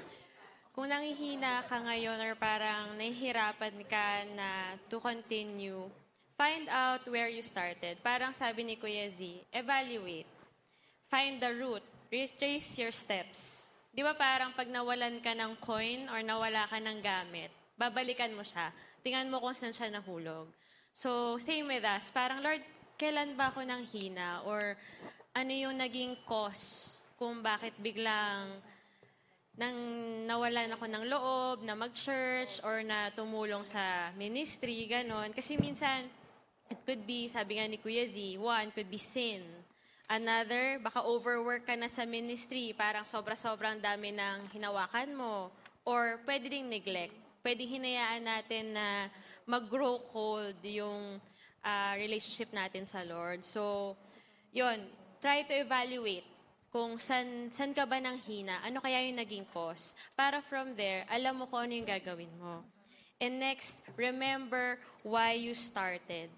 kung 0.77 0.93
nangihina 0.93 1.65
ka 1.65 1.81
ngayon 1.81 2.21
or 2.21 2.37
parang 2.37 2.93
nahihirapan 3.01 3.81
ka 3.89 4.29
na 4.37 4.77
to 4.93 5.01
continue, 5.01 5.89
find 6.37 6.69
out 6.69 7.01
where 7.09 7.33
you 7.33 7.41
started. 7.41 7.97
Parang 8.05 8.37
sabi 8.37 8.61
ni 8.61 8.77
Kuya 8.77 9.09
Z, 9.09 9.25
evaluate. 9.57 10.29
Find 11.09 11.41
the 11.41 11.55
root. 11.57 11.83
Retrace 12.13 12.77
your 12.77 12.93
steps. 12.93 13.73
Di 13.95 14.03
ba 14.03 14.11
parang 14.19 14.51
pag 14.59 14.67
nawalan 14.67 15.23
ka 15.23 15.39
ng 15.39 15.55
coin 15.63 16.11
or 16.11 16.19
nawala 16.19 16.67
ka 16.67 16.83
ng 16.83 16.99
gamit, 16.99 17.55
babalikan 17.79 18.35
mo 18.35 18.43
siya. 18.43 18.75
Tingnan 19.07 19.31
mo 19.31 19.39
kung 19.39 19.55
saan 19.55 19.71
siya 19.71 19.87
nahulog. 19.87 20.51
So, 20.91 21.39
same 21.39 21.71
with 21.71 21.87
us. 21.87 22.11
Parang, 22.11 22.43
Lord, 22.43 22.59
kailan 22.99 23.39
ba 23.39 23.55
ako 23.55 23.63
nang 23.63 23.87
hina? 23.87 24.43
Or 24.43 24.75
ano 25.31 25.53
yung 25.55 25.79
naging 25.79 26.27
cause 26.27 26.99
kung 27.15 27.39
bakit 27.39 27.79
biglang 27.79 28.59
nang 29.55 29.79
nawalan 30.27 30.75
ako 30.75 30.85
ng 30.91 31.05
loob 31.07 31.57
na 31.63 31.79
mag-church 31.79 32.59
or 32.67 32.83
na 32.83 33.15
tumulong 33.15 33.63
sa 33.63 34.11
ministry, 34.19 34.91
ganon. 34.91 35.31
Kasi 35.31 35.55
minsan, 35.55 36.11
it 36.67 36.83
could 36.83 37.07
be, 37.07 37.31
sabi 37.31 37.63
nga 37.63 37.71
ni 37.71 37.79
Kuya 37.79 38.03
Z, 38.11 38.19
one, 38.43 38.75
could 38.75 38.91
be 38.91 38.99
sin. 38.99 39.47
Another, 40.15 40.79
baka 40.79 41.03
overwork 41.03 41.67
ka 41.67 41.75
na 41.75 41.91
sa 41.91 42.07
ministry, 42.07 42.71
parang 42.71 43.03
sobra-sobrang 43.03 43.83
dami 43.83 44.15
ng 44.15 44.47
hinawakan 44.55 45.11
mo. 45.11 45.51
Or 45.83 46.23
pwede 46.23 46.47
ding 46.55 46.71
neglect. 46.71 47.19
Pwede 47.43 47.67
hinayaan 47.67 48.23
natin 48.23 48.79
na 48.79 49.11
mag-grow 49.43 49.99
cold 50.15 50.55
yung 50.63 51.19
ah, 51.67 51.99
relationship 51.99 52.55
natin 52.55 52.87
sa 52.87 53.03
Lord. 53.03 53.43
So, 53.43 53.99
yon 54.55 54.87
try 55.19 55.43
to 55.43 55.55
evaluate 55.59 56.31
kung 56.71 56.95
san, 56.95 57.51
san 57.51 57.75
ka 57.75 57.83
ba 57.83 57.99
nang 57.99 58.23
hina, 58.23 58.63
ano 58.63 58.79
kaya 58.79 59.03
yung 59.03 59.19
naging 59.19 59.47
cause. 59.51 59.99
Para 60.15 60.39
from 60.39 60.79
there, 60.79 61.03
alam 61.11 61.43
mo 61.43 61.51
kung 61.51 61.67
ano 61.67 61.75
yung 61.75 61.91
gagawin 61.91 62.31
mo. 62.39 62.63
And 63.19 63.43
next, 63.43 63.83
remember 63.99 64.79
why 65.03 65.35
you 65.35 65.59
started. 65.59 66.31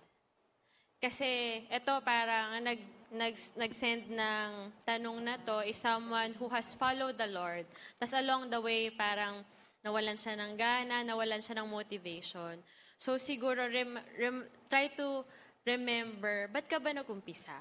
Kasi 0.97 1.61
ito 1.69 1.93
parang 2.05 2.57
ang 2.57 2.65
nag, 2.73 2.81
nag, 3.13 3.35
nag-send 3.55 4.11
ng 4.11 4.51
tanong 4.83 5.19
na 5.23 5.37
to 5.39 5.63
is 5.63 5.79
someone 5.79 6.35
who 6.35 6.49
has 6.51 6.75
followed 6.75 7.15
the 7.19 7.31
Lord. 7.31 7.67
Tapos 7.99 8.15
along 8.17 8.51
the 8.51 8.61
way, 8.61 8.91
parang 8.91 9.43
nawalan 9.85 10.19
siya 10.19 10.35
ng 10.35 10.53
gana, 10.59 11.07
nawalan 11.07 11.39
siya 11.39 11.63
ng 11.63 11.69
motivation. 11.71 12.59
So 12.99 13.21
siguro, 13.21 13.69
rem, 13.69 14.01
rem, 14.19 14.49
try 14.67 14.91
to 14.99 15.23
remember, 15.63 16.51
ba't 16.51 16.67
ka 16.67 16.83
ba 16.83 16.91
nag-umpisa? 16.91 17.57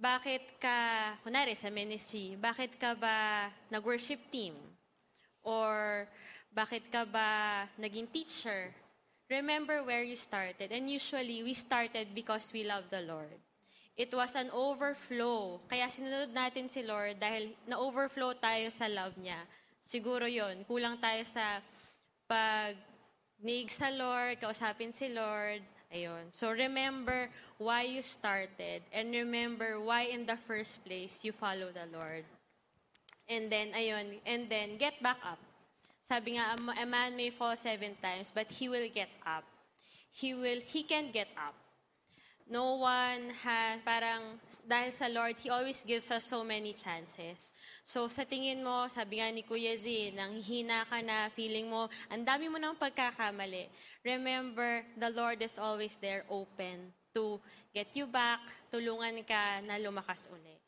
Bakit 0.00 0.56
ka, 0.56 0.76
kunwari 1.20 1.52
sa 1.52 1.68
ministry, 1.68 2.36
bakit 2.36 2.76
ka 2.80 2.96
ba 2.96 3.48
nag-worship 3.68 4.20
team? 4.32 4.56
Or 5.44 6.04
bakit 6.52 6.88
ka 6.92 7.04
ba 7.04 7.64
naging 7.76 8.08
teacher? 8.10 8.72
Remember 9.30 9.86
where 9.86 10.02
you 10.02 10.18
started. 10.18 10.74
And 10.74 10.90
usually, 10.90 11.46
we 11.46 11.54
started 11.54 12.10
because 12.12 12.50
we 12.50 12.66
love 12.66 12.90
the 12.90 13.06
Lord. 13.06 13.38
It 14.00 14.16
was 14.16 14.32
an 14.32 14.48
overflow. 14.56 15.60
Kaya 15.68 15.84
sinunod 15.92 16.32
natin 16.32 16.72
si 16.72 16.80
Lord 16.80 17.20
dahil 17.20 17.52
na-overflow 17.68 18.32
tayo 18.32 18.72
sa 18.72 18.88
love 18.88 19.12
niya. 19.20 19.44
Siguro 19.84 20.24
yon 20.24 20.64
Kulang 20.64 20.96
tayo 20.96 21.20
sa 21.28 21.60
pag 22.24 22.80
niig 23.44 23.68
sa 23.68 23.92
Lord, 23.92 24.40
kausapin 24.40 24.96
si 24.96 25.12
Lord. 25.12 25.60
Ayun. 25.92 26.32
So 26.32 26.48
remember 26.48 27.28
why 27.60 27.92
you 27.92 28.00
started 28.00 28.80
and 28.88 29.12
remember 29.12 29.76
why 29.76 30.08
in 30.08 30.24
the 30.24 30.40
first 30.40 30.80
place 30.80 31.20
you 31.20 31.36
follow 31.36 31.68
the 31.68 31.84
Lord. 31.92 32.24
And 33.28 33.52
then, 33.52 33.76
ayun, 33.76 34.16
and 34.24 34.48
then 34.48 34.80
get 34.80 34.96
back 35.04 35.20
up. 35.20 35.38
Sabi 36.08 36.40
nga, 36.40 36.56
a 36.56 36.86
man 36.88 37.20
may 37.20 37.28
fall 37.28 37.52
seven 37.52 38.00
times, 38.00 38.32
but 38.32 38.48
he 38.48 38.72
will 38.72 38.88
get 38.88 39.12
up. 39.28 39.44
He 40.08 40.32
will, 40.32 40.64
he 40.64 40.88
can 40.88 41.12
get 41.12 41.28
up. 41.36 41.54
No 42.50 42.82
one 42.82 43.30
has, 43.46 43.78
parang, 43.86 44.34
dahil 44.66 44.90
sa 44.90 45.06
Lord, 45.06 45.38
He 45.38 45.54
always 45.54 45.86
gives 45.86 46.10
us 46.10 46.26
so 46.26 46.42
many 46.42 46.74
chances. 46.74 47.54
So, 47.86 48.10
sa 48.10 48.26
tingin 48.26 48.66
mo, 48.66 48.90
sabi 48.90 49.22
nga 49.22 49.30
ni 49.30 49.46
Kuya 49.46 49.78
Z, 49.78 49.86
nang 50.18 50.34
hihina 50.34 50.82
ka 50.90 50.98
na, 50.98 51.30
feeling 51.30 51.70
mo, 51.70 51.86
ang 52.10 52.26
dami 52.26 52.50
mo 52.50 52.58
ng 52.58 52.74
pagkakamali. 52.74 53.70
Remember, 54.02 54.82
the 54.98 55.14
Lord 55.14 55.38
is 55.46 55.62
always 55.62 55.94
there, 56.02 56.26
open 56.26 56.90
to 57.14 57.38
get 57.70 57.94
you 57.94 58.10
back, 58.10 58.42
tulungan 58.70 59.22
ka 59.22 59.62
na 59.62 59.78
lumakas 59.78 60.26
uli. 60.34 60.58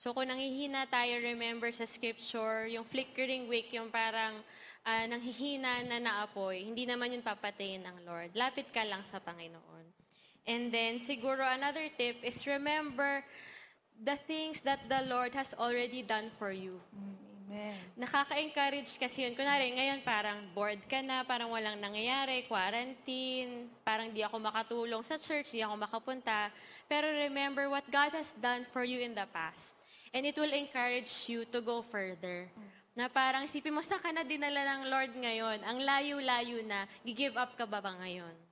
So 0.00 0.16
kung 0.16 0.32
nanghihina 0.32 0.88
tayo, 0.88 1.20
remember 1.20 1.68
sa 1.74 1.84
scripture, 1.84 2.70
yung 2.72 2.86
flickering 2.88 3.50
wick, 3.52 3.68
yung 3.74 3.92
parang 3.92 4.40
uh, 4.86 5.04
nanghihina 5.04 5.84
na 5.84 6.00
naapoy, 6.00 6.64
hindi 6.64 6.88
naman 6.88 7.12
yun 7.12 7.20
papatayin 7.20 7.84
ng 7.84 8.08
Lord. 8.08 8.32
Lapit 8.32 8.72
ka 8.72 8.80
lang 8.86 9.04
sa 9.04 9.20
Panginoon. 9.20 9.84
And 10.46 10.72
then 10.72 10.98
siguro 10.98 11.44
another 11.44 11.88
tip 11.96 12.20
is 12.24 12.46
remember 12.46 13.22
the 14.00 14.16
things 14.24 14.64
that 14.64 14.80
the 14.88 15.04
Lord 15.04 15.36
has 15.36 15.52
already 15.52 16.00
done 16.00 16.32
for 16.40 16.50
you. 16.50 16.80
Amen. 17.50 17.76
Nakaka-encourage 17.98 18.94
kasi 18.96 19.26
yun. 19.26 19.34
Kunwari, 19.34 19.74
ngayon 19.74 20.00
parang 20.06 20.38
bored 20.54 20.80
ka 20.86 21.02
na, 21.02 21.26
parang 21.26 21.50
walang 21.50 21.76
nangyayari, 21.82 22.46
quarantine, 22.46 23.66
parang 23.82 24.08
di 24.14 24.22
ako 24.22 24.38
makatulong 24.38 25.02
sa 25.02 25.18
church, 25.18 25.52
di 25.52 25.60
ako 25.60 25.74
makapunta. 25.74 26.48
Pero 26.86 27.10
remember 27.10 27.66
what 27.66 27.84
God 27.90 28.14
has 28.14 28.32
done 28.38 28.62
for 28.70 28.86
you 28.86 29.02
in 29.02 29.18
the 29.18 29.26
past. 29.34 29.74
And 30.14 30.22
it 30.26 30.38
will 30.38 30.54
encourage 30.54 31.26
you 31.26 31.42
to 31.50 31.58
go 31.60 31.82
further. 31.82 32.48
Na 32.94 33.06
parang 33.10 33.46
isipin 33.46 33.74
mo, 33.74 33.82
saan 33.82 34.02
ka 34.02 34.10
na 34.10 34.26
dinala 34.26 34.78
ng 34.78 34.82
Lord 34.90 35.12
ngayon? 35.18 35.58
Ang 35.66 35.78
layo-layo 35.82 36.62
na, 36.66 36.86
give 37.02 37.34
up 37.34 37.54
ka 37.58 37.66
ba 37.66 37.82
ba 37.82 37.94
ngayon? 37.98 38.49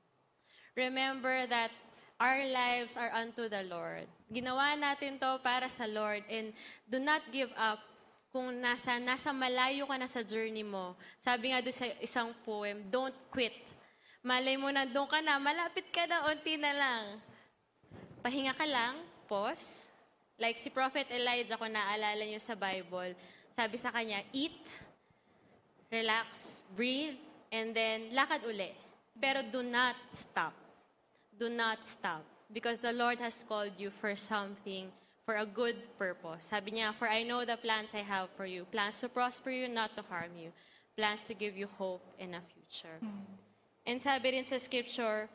Remember 0.78 1.50
that 1.50 1.74
our 2.22 2.46
lives 2.46 2.94
are 2.94 3.10
unto 3.10 3.50
the 3.50 3.66
Lord. 3.66 4.06
Ginawa 4.30 4.78
natin 4.78 5.18
to 5.18 5.42
para 5.42 5.66
sa 5.66 5.90
Lord 5.90 6.22
and 6.30 6.54
do 6.86 7.02
not 7.02 7.26
give 7.34 7.50
up 7.58 7.82
kung 8.30 8.62
nasa, 8.62 9.02
nasa 9.02 9.34
malayo 9.34 9.90
ka 9.90 9.98
na 9.98 10.06
sa 10.06 10.22
journey 10.22 10.62
mo. 10.62 10.94
Sabi 11.18 11.50
nga 11.50 11.58
doon 11.58 11.74
sa 11.74 11.90
isang 11.98 12.30
poem, 12.46 12.86
don't 12.86 13.16
quit. 13.34 13.58
Malay 14.22 14.54
mo 14.54 14.70
na 14.70 14.86
doon 14.86 15.10
ka 15.10 15.18
na, 15.18 15.42
malapit 15.42 15.90
ka 15.90 16.06
na, 16.06 16.30
unti 16.30 16.54
na 16.54 16.70
lang. 16.70 17.04
Pahinga 18.22 18.54
ka 18.54 18.68
lang, 18.68 19.02
pause, 19.26 19.90
Like 20.38 20.54
si 20.54 20.70
Prophet 20.70 21.10
Elijah, 21.10 21.58
kung 21.58 21.74
naalala 21.74 22.22
niyo 22.22 22.38
sa 22.38 22.54
Bible, 22.54 23.18
sabi 23.50 23.74
sa 23.74 23.90
kanya, 23.90 24.22
eat, 24.30 24.70
relax, 25.90 26.62
breathe, 26.78 27.18
and 27.50 27.74
then 27.74 28.14
lakad 28.14 28.46
uli. 28.46 28.70
Pero 29.18 29.42
do 29.42 29.66
not 29.66 29.98
stop. 30.06 30.67
Do 31.38 31.48
not 31.48 31.86
stop. 31.86 32.24
Because 32.52 32.78
the 32.78 32.92
Lord 32.92 33.18
has 33.20 33.44
called 33.46 33.72
you 33.78 33.90
for 33.90 34.16
something, 34.16 34.90
for 35.24 35.36
a 35.36 35.46
good 35.46 35.76
purpose. 35.98 36.48
Sabi 36.48 36.72
niya, 36.72 36.94
for 36.94 37.08
I 37.08 37.22
know 37.22 37.44
the 37.44 37.56
plans 37.56 37.92
I 37.92 38.00
have 38.00 38.30
for 38.30 38.46
you. 38.46 38.64
Plans 38.72 38.98
to 39.00 39.08
prosper 39.08 39.50
you, 39.50 39.68
not 39.68 39.94
to 39.96 40.02
harm 40.08 40.32
you. 40.34 40.50
Plans 40.96 41.28
to 41.28 41.34
give 41.34 41.56
you 41.56 41.68
hope 41.76 42.02
and 42.18 42.34
a 42.34 42.40
future. 42.40 42.98
Mm. 43.04 43.28
And 43.84 44.00
sabi 44.00 44.32
rin 44.32 44.48
sa 44.48 44.56
scripture 44.56 45.28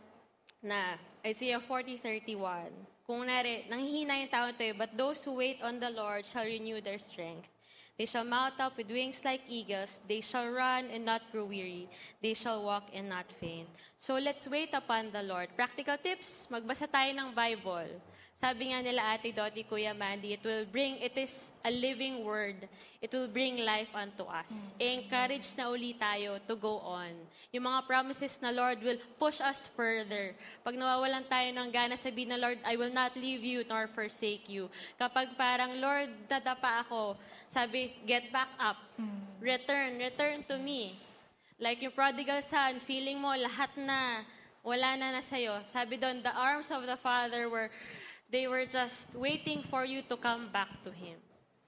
na 0.65 0.97
Isaiah 1.21 1.61
40:31, 1.61 2.73
kung 3.05 3.21
nari, 3.29 3.69
nanghihina 3.69 4.17
yung 4.17 4.31
tao 4.33 4.49
to, 4.49 4.73
but 4.73 4.97
those 4.97 5.21
who 5.21 5.37
wait 5.37 5.61
on 5.61 5.77
the 5.77 5.93
Lord 5.93 6.25
shall 6.25 6.43
renew 6.49 6.81
their 6.81 6.97
strength. 6.97 7.52
They 7.93 8.09
shall 8.09 8.25
mount 8.25 8.57
up 8.57 8.73
with 8.73 8.89
wings 8.89 9.21
like 9.21 9.45
eagles. 9.45 10.01
They 10.09 10.21
shall 10.21 10.49
run 10.49 10.89
and 10.89 11.05
not 11.05 11.21
grow 11.31 11.45
weary. 11.45 11.85
They 12.21 12.33
shall 12.33 12.65
walk 12.65 12.89
and 12.89 13.07
not 13.09 13.29
faint. 13.37 13.69
So 13.97 14.17
let's 14.17 14.49
wait 14.49 14.73
upon 14.73 15.13
the 15.13 15.21
Lord. 15.21 15.53
Practical 15.53 15.97
tips, 16.01 16.49
magbasa 16.49 16.89
tayo 16.89 17.13
ng 17.13 17.37
Bible. 17.37 18.01
Sabi 18.33 18.73
nga 18.73 18.81
nila 18.81 19.13
Ate 19.13 19.29
Dottie, 19.29 19.63
Kuya 19.63 19.93
Mandy, 19.93 20.33
it 20.33 20.41
will 20.41 20.65
bring, 20.65 20.97
it 20.97 21.13
is 21.15 21.53
a 21.61 21.69
living 21.69 22.25
word. 22.25 22.65
It 22.97 23.13
will 23.13 23.29
bring 23.29 23.61
life 23.61 23.93
unto 23.93 24.25
us. 24.25 24.73
Mm-hmm. 24.73 24.83
Encourage 24.83 25.47
na 25.53 25.69
uli 25.69 25.93
tayo 25.93 26.41
to 26.49 26.55
go 26.57 26.81
on. 26.81 27.13
Yung 27.53 27.69
mga 27.69 27.85
promises 27.85 28.41
na 28.41 28.49
Lord 28.49 28.81
will 28.81 28.97
push 29.21 29.37
us 29.37 29.69
further. 29.69 30.33
Pag 30.65 30.75
nawawalan 30.75 31.29
tayo 31.29 31.45
ng 31.53 31.69
gana, 31.69 31.93
sabihin 31.93 32.33
na 32.33 32.41
Lord, 32.41 32.57
I 32.65 32.73
will 32.73 32.91
not 32.91 33.13
leave 33.13 33.45
you 33.45 33.61
nor 33.69 33.85
forsake 33.85 34.49
you. 34.49 34.65
Kapag 34.97 35.37
parang, 35.37 35.77
Lord, 35.77 36.09
dadapa 36.25 36.83
ako, 36.87 37.19
sabi, 37.53 37.93
get 38.09 38.33
back 38.33 38.49
up. 38.57 38.81
Mm-hmm. 38.97 39.21
Return, 39.37 40.01
return 40.01 40.41
to 40.49 40.57
me. 40.57 40.89
Like 41.61 41.85
yung 41.85 41.93
prodigal 41.93 42.41
son, 42.41 42.81
feeling 42.81 43.21
mo 43.21 43.29
lahat 43.37 43.69
na, 43.77 44.25
wala 44.65 44.97
na 44.97 45.13
na 45.13 45.21
sa'yo. 45.21 45.61
Sabi 45.69 46.01
doon, 46.01 46.25
the 46.25 46.33
arms 46.33 46.73
of 46.73 46.89
the 46.89 46.97
Father 46.97 47.45
were 47.45 47.69
They 48.33 48.49
were 48.49 48.65
just 48.65 49.13
waiting 49.13 49.61
for 49.61 49.85
you 49.85 50.01
to 50.09 50.17
come 50.17 50.49
back 50.49 50.81
to 50.81 50.89
Him. 50.89 51.21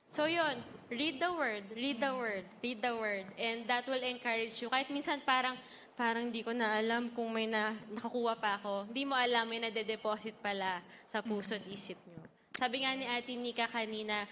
So 0.10 0.26
yun, 0.26 0.66
read 0.90 1.22
the 1.22 1.30
Word, 1.30 1.62
read 1.78 2.02
the 2.02 2.10
Word, 2.10 2.42
read 2.58 2.82
the 2.82 2.98
Word. 2.98 3.30
And 3.38 3.70
that 3.70 3.86
will 3.86 4.02
encourage 4.02 4.58
you. 4.66 4.74
Kahit 4.74 4.90
minsan 4.90 5.22
parang, 5.22 5.54
parang 5.94 6.34
di 6.34 6.42
ko 6.42 6.58
na 6.58 6.82
alam 6.82 7.14
kung 7.14 7.30
may 7.30 7.46
na, 7.46 7.78
nakakuha 7.94 8.34
pa 8.42 8.58
ako. 8.58 8.90
Hindi 8.90 9.06
mo 9.06 9.14
alam, 9.14 9.46
may 9.46 9.62
nade-deposit 9.62 10.34
pala 10.42 10.82
sa 11.06 11.22
puso 11.22 11.54
at 11.54 11.62
isip 11.70 12.02
nyo. 12.10 12.26
Sabi 12.58 12.82
nga 12.82 12.98
ni 12.98 13.06
Ate 13.06 13.38
Nika 13.38 13.70
kanina, 13.70 14.26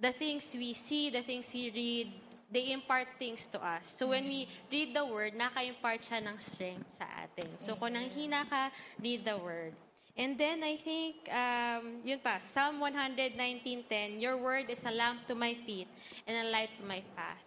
the 0.00 0.12
things 0.12 0.52
we 0.52 0.72
see, 0.72 1.10
the 1.10 1.22
things 1.22 1.48
we 1.52 1.70
read, 1.70 2.08
they 2.50 2.72
impart 2.72 3.08
things 3.18 3.46
to 3.48 3.58
us. 3.58 3.96
So 3.98 4.08
when 4.14 4.24
we 4.24 4.46
read 4.70 4.94
the 4.94 5.04
Word, 5.04 5.34
naka-impart 5.34 6.00
siya 6.04 6.22
ng 6.22 6.38
strength 6.38 7.00
sa 7.00 7.04
atin. 7.26 7.58
So 7.58 7.74
kung 7.74 7.98
nanghina 7.98 8.46
ka, 8.46 8.70
read 9.02 9.24
the 9.26 9.36
Word. 9.36 9.74
And 10.16 10.32
then 10.40 10.64
I 10.64 10.80
think, 10.80 11.28
um, 11.28 12.00
yun 12.00 12.16
pa, 12.24 12.40
Psalm 12.40 12.80
119.10, 12.80 14.16
Your 14.16 14.40
word 14.40 14.64
is 14.72 14.80
a 14.88 14.90
lamp 14.90 15.28
to 15.28 15.36
my 15.36 15.52
feet 15.52 15.84
and 16.24 16.40
a 16.40 16.48
light 16.48 16.72
to 16.80 16.84
my 16.88 17.04
path. 17.12 17.44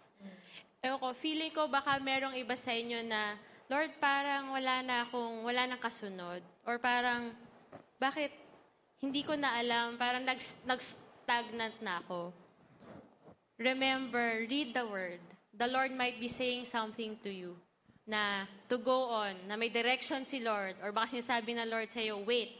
Ewan 0.78 1.02
ko, 1.02 1.10
feeling 1.10 1.50
ko 1.50 1.66
baka 1.66 1.98
merong 1.98 2.38
iba 2.38 2.54
sa 2.54 2.70
inyo 2.70 3.02
na, 3.02 3.34
Lord, 3.66 3.90
parang 3.98 4.54
wala 4.54 4.86
na 4.86 5.02
akong, 5.02 5.42
wala 5.42 5.66
nang 5.66 5.82
kasunod. 5.82 6.46
Or 6.62 6.78
parang, 6.78 7.34
bakit 7.98 8.30
hindi 9.02 9.26
ko 9.26 9.34
na 9.34 9.58
alam, 9.58 9.98
parang 9.98 10.22
nag, 10.22 10.38
nag-stagnant 10.62 11.74
na 11.82 11.98
ako. 12.06 12.30
Remember, 13.60 14.40
read 14.48 14.72
the 14.72 14.88
word. 14.88 15.20
The 15.52 15.68
Lord 15.68 15.92
might 15.92 16.16
be 16.16 16.32
saying 16.32 16.64
something 16.64 17.20
to 17.20 17.28
you 17.28 17.60
na 18.08 18.48
to 18.72 18.80
go 18.80 19.12
on, 19.12 19.36
na 19.44 19.54
may 19.60 19.68
direction 19.68 20.24
si 20.24 20.40
Lord, 20.40 20.80
or 20.80 20.96
baka 20.96 21.12
sinasabi 21.12 21.52
na 21.52 21.68
Lord 21.68 21.92
sa'yo, 21.92 22.24
wait. 22.24 22.56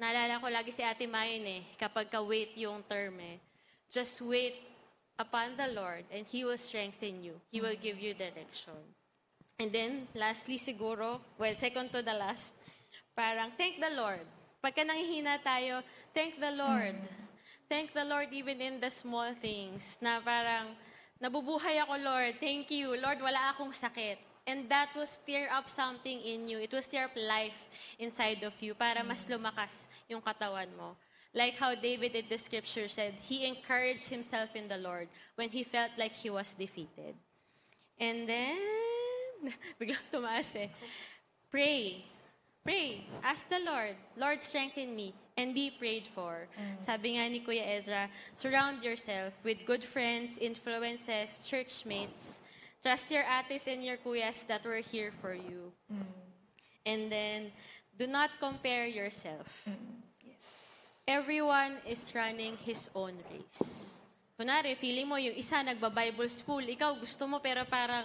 Naalala 0.00 0.40
ko 0.40 0.48
lagi 0.48 0.72
si 0.72 0.80
Ate 0.80 1.04
Mayan 1.04 1.44
eh, 1.44 1.62
kapag 1.76 2.08
ka-wait 2.08 2.56
yung 2.56 2.80
term 2.88 3.20
eh. 3.20 3.36
Just 3.92 4.24
wait 4.24 4.56
upon 5.20 5.60
the 5.60 5.68
Lord 5.70 6.08
and 6.08 6.24
He 6.24 6.42
will 6.42 6.58
strengthen 6.58 7.20
you. 7.20 7.36
He 7.52 7.60
will 7.60 7.76
give 7.76 8.00
you 8.00 8.16
direction. 8.16 8.80
And 9.60 9.70
then, 9.70 10.08
lastly 10.16 10.58
siguro, 10.58 11.20
well, 11.38 11.54
second 11.54 11.92
to 11.94 12.02
the 12.02 12.16
last, 12.16 12.56
parang 13.14 13.54
thank 13.54 13.78
the 13.78 13.92
Lord. 13.92 14.24
Pagka 14.58 14.82
nanghihina 14.82 15.38
tayo, 15.44 15.84
thank 16.16 16.40
the 16.40 16.50
Lord. 16.50 16.96
Thank 17.68 17.92
the 17.92 18.04
Lord 18.04 18.28
even 18.32 18.60
in 18.60 18.80
the 18.80 18.90
small 18.90 19.32
things 19.36 19.98
na 20.00 20.20
parang 20.20 20.76
nabubuhay 21.20 21.80
ako, 21.82 21.94
Lord. 22.00 22.36
Thank 22.40 22.70
you. 22.70 22.96
Lord, 23.00 23.20
wala 23.20 23.54
akong 23.54 23.72
sakit. 23.72 24.18
And 24.44 24.68
that 24.68 24.92
will 24.92 25.08
stir 25.08 25.48
up 25.48 25.72
something 25.72 26.20
in 26.20 26.44
you. 26.44 26.60
It 26.60 26.68
will 26.68 26.84
stir 26.84 27.08
up 27.08 27.16
life 27.16 27.64
inside 27.96 28.44
of 28.44 28.52
you 28.60 28.76
para 28.76 29.00
mas 29.00 29.24
lumakas 29.24 29.88
yung 30.04 30.20
katawan 30.20 30.68
mo. 30.76 30.92
Like 31.32 31.56
how 31.56 31.74
David 31.74 32.14
in 32.14 32.28
the 32.28 32.38
scripture 32.38 32.86
said, 32.86 33.16
he 33.24 33.48
encouraged 33.48 34.06
himself 34.06 34.54
in 34.54 34.68
the 34.68 34.78
Lord 34.78 35.08
when 35.34 35.48
he 35.48 35.64
felt 35.64 35.90
like 35.98 36.14
he 36.14 36.30
was 36.30 36.54
defeated. 36.54 37.16
And 37.98 38.28
then, 38.28 38.60
biglang 39.80 40.04
tumaas 40.12 40.54
eh. 40.54 40.68
Pray. 41.50 42.04
Pray. 42.62 43.02
Ask 43.24 43.48
the 43.48 43.64
Lord, 43.64 43.96
Lord, 44.14 44.38
strengthen 44.44 44.94
me 44.94 45.16
and 45.36 45.54
be 45.54 45.70
prayed 45.70 46.06
for. 46.06 46.46
Sabi 46.78 47.18
nga 47.18 47.26
ni 47.28 47.40
Kuya 47.42 47.76
Ezra, 47.78 48.08
surround 48.34 48.82
yourself 48.82 49.44
with 49.44 49.66
good 49.66 49.82
friends, 49.82 50.38
influences, 50.38 51.46
churchmates. 51.46 52.40
Trust 52.84 53.10
your 53.10 53.24
ates 53.24 53.66
and 53.66 53.82
your 53.82 53.96
kuyas 53.96 54.46
that 54.46 54.62
were 54.64 54.84
here 54.84 55.10
for 55.10 55.34
you. 55.34 55.72
And 56.84 57.10
then, 57.10 57.50
do 57.96 58.06
not 58.06 58.30
compare 58.38 58.86
yourself. 58.86 59.66
Everyone 61.08 61.80
is 61.88 62.12
running 62.14 62.56
his 62.60 62.90
own 62.94 63.16
race. 63.32 64.00
Kunwari, 64.36 64.76
feeling 64.76 65.08
mo 65.08 65.16
yung 65.16 65.36
isa 65.38 65.62
nagba-Bible 65.62 66.28
school, 66.28 66.60
ikaw 66.60 66.92
gusto 66.98 67.24
mo 67.24 67.38
pero 67.40 67.64
parang 67.64 68.04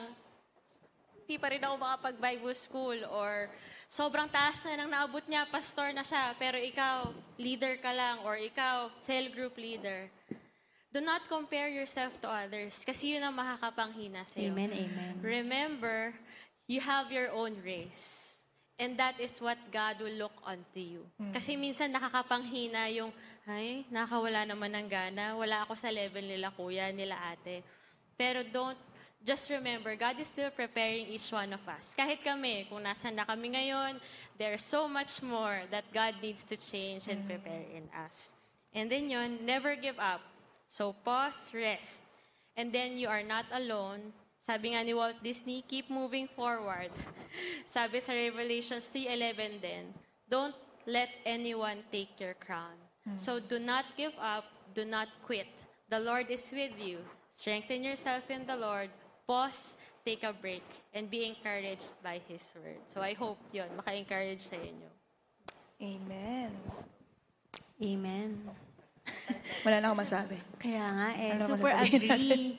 hindi 1.26 1.36
pa 1.38 1.54
rin 1.54 1.62
ako 1.62 1.76
makapag-Bible 1.78 2.56
school 2.58 2.98
or 3.14 3.54
sobrang 3.90 4.30
taas 4.30 4.62
na 4.62 4.78
nang 4.78 4.94
naabot 4.94 5.26
niya, 5.26 5.50
pastor 5.50 5.90
na 5.90 6.06
siya, 6.06 6.38
pero 6.38 6.62
ikaw, 6.62 7.10
leader 7.42 7.82
ka 7.82 7.90
lang 7.90 8.22
or 8.22 8.38
ikaw, 8.38 8.94
cell 8.94 9.26
group 9.34 9.58
leader. 9.58 10.14
Do 10.94 11.02
not 11.02 11.26
compare 11.26 11.70
yourself 11.74 12.18
to 12.22 12.30
others 12.30 12.86
kasi 12.86 13.18
yun 13.18 13.26
ang 13.26 13.34
makakapanghina 13.34 14.26
sa'yo. 14.26 14.54
Amen, 14.54 14.74
amen. 14.74 15.14
Remember, 15.22 16.14
you 16.70 16.82
have 16.82 17.10
your 17.10 17.34
own 17.34 17.58
race. 17.66 18.30
And 18.80 18.96
that 18.96 19.20
is 19.20 19.44
what 19.44 19.60
God 19.76 20.00
will 20.00 20.16
look 20.16 20.38
onto 20.48 20.80
you. 20.80 21.04
Kasi 21.36 21.60
minsan 21.60 21.92
nakakapanghina 21.92 22.88
yung, 22.96 23.12
ay, 23.44 23.84
nakawala 23.92 24.48
naman 24.48 24.72
ng 24.72 24.88
gana, 24.88 25.36
wala 25.36 25.68
ako 25.68 25.76
sa 25.76 25.92
level 25.92 26.24
nila 26.24 26.48
kuya, 26.56 26.88
nila 26.96 27.20
ate. 27.28 27.60
Pero 28.16 28.40
don't, 28.48 28.80
just 29.26 29.50
remember, 29.50 29.96
God 29.96 30.20
is 30.20 30.28
still 30.28 30.50
preparing 30.50 31.08
each 31.08 31.32
one 31.32 31.52
of 31.54 31.62
us. 31.68 31.94
Kahit 31.98 32.24
kami, 32.24 32.66
kung 32.70 32.84
nasan 32.84 33.16
na 33.16 33.26
kami 33.26 33.54
ngayon, 33.54 34.00
there's 34.40 34.64
so 34.64 34.88
much 34.88 35.22
more 35.22 35.64
that 35.72 35.86
God 35.94 36.16
needs 36.24 36.44
to 36.48 36.56
change 36.56 37.08
and 37.08 37.28
prepare 37.28 37.68
in 37.76 37.86
us. 37.94 38.34
And 38.74 38.90
then 38.90 39.10
yun, 39.10 39.44
never 39.44 39.76
give 39.76 40.00
up. 40.00 40.22
So 40.70 40.96
pause, 41.04 41.52
rest. 41.54 42.04
And 42.56 42.72
then 42.72 42.98
you 42.98 43.08
are 43.08 43.24
not 43.24 43.46
alone. 43.52 44.14
Sabi 44.40 44.74
nga 44.74 44.84
ni 44.84 44.94
Walt 44.94 45.22
Disney, 45.22 45.66
keep 45.68 45.90
moving 45.90 46.28
forward. 46.28 46.90
Sabi 47.66 48.00
sa 48.00 48.14
Revelations 48.14 48.88
3.11 48.90 49.62
din, 49.62 49.86
don't 50.30 50.56
let 50.88 51.10
anyone 51.26 51.86
take 51.92 52.18
your 52.18 52.34
crown. 52.34 52.78
So 53.16 53.40
do 53.40 53.58
not 53.58 53.86
give 53.98 54.14
up, 54.22 54.46
do 54.74 54.86
not 54.86 55.10
quit. 55.26 55.50
The 55.90 56.00
Lord 56.00 56.30
is 56.30 56.46
with 56.54 56.78
you. 56.78 57.02
Strengthen 57.34 57.82
yourself 57.82 58.30
in 58.30 58.46
the 58.46 58.56
Lord. 58.56 58.90
Pause, 59.30 59.78
take 60.02 60.26
a 60.26 60.34
break, 60.34 60.66
and 60.90 61.06
be 61.06 61.30
encouraged 61.30 61.94
by 62.02 62.18
His 62.26 62.42
word. 62.58 62.82
So 62.90 63.06
I 63.06 63.14
hope 63.14 63.38
yun, 63.54 63.70
maka-encourage 63.78 64.42
sa 64.42 64.58
inyo. 64.58 64.90
Amen. 65.78 66.50
Amen. 67.78 68.32
Wala 69.62 69.86
na 69.86 69.94
akong 69.94 70.02
masabi. 70.02 70.36
Kaya 70.58 70.82
nga 70.82 71.10
eh, 71.14 71.38
Ano 71.38 71.46
super 71.46 71.78
agree. 71.78 72.58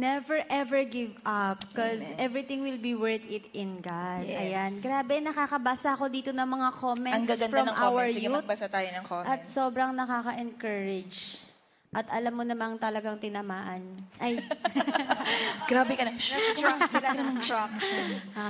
Never 0.00 0.40
ever 0.48 0.80
give 0.86 1.12
up 1.26 1.60
because 1.60 2.00
everything 2.16 2.64
will 2.64 2.80
be 2.80 2.96
worth 2.96 3.26
it 3.26 3.50
in 3.52 3.82
God. 3.84 4.24
Yes. 4.24 4.40
Ayan. 4.40 4.72
Grabe, 4.80 5.20
nakakabasa 5.20 5.92
ako 5.92 6.08
dito 6.08 6.30
ng 6.32 6.46
mga 6.46 6.68
comments 6.72 7.18
Ang 7.18 7.26
gaganda 7.28 7.52
from 7.52 7.66
ng 7.66 7.76
our 7.76 8.06
comments. 8.06 8.14
Sige, 8.14 8.28
youth. 8.30 8.38
magbasa 8.40 8.66
tayo 8.70 8.88
ng 8.94 9.04
comments. 9.04 9.28
At 9.28 9.40
sobrang 9.50 9.90
nakaka-encourage. 9.92 11.49
At 11.90 12.06
alam 12.06 12.38
mo 12.38 12.46
namang 12.46 12.78
talagang 12.78 13.18
tinamaan. 13.18 13.82
Ay. 14.22 14.38
Grabe 15.70 15.98
ka 15.98 16.06
na. 16.06 16.14
Sila 16.22 16.78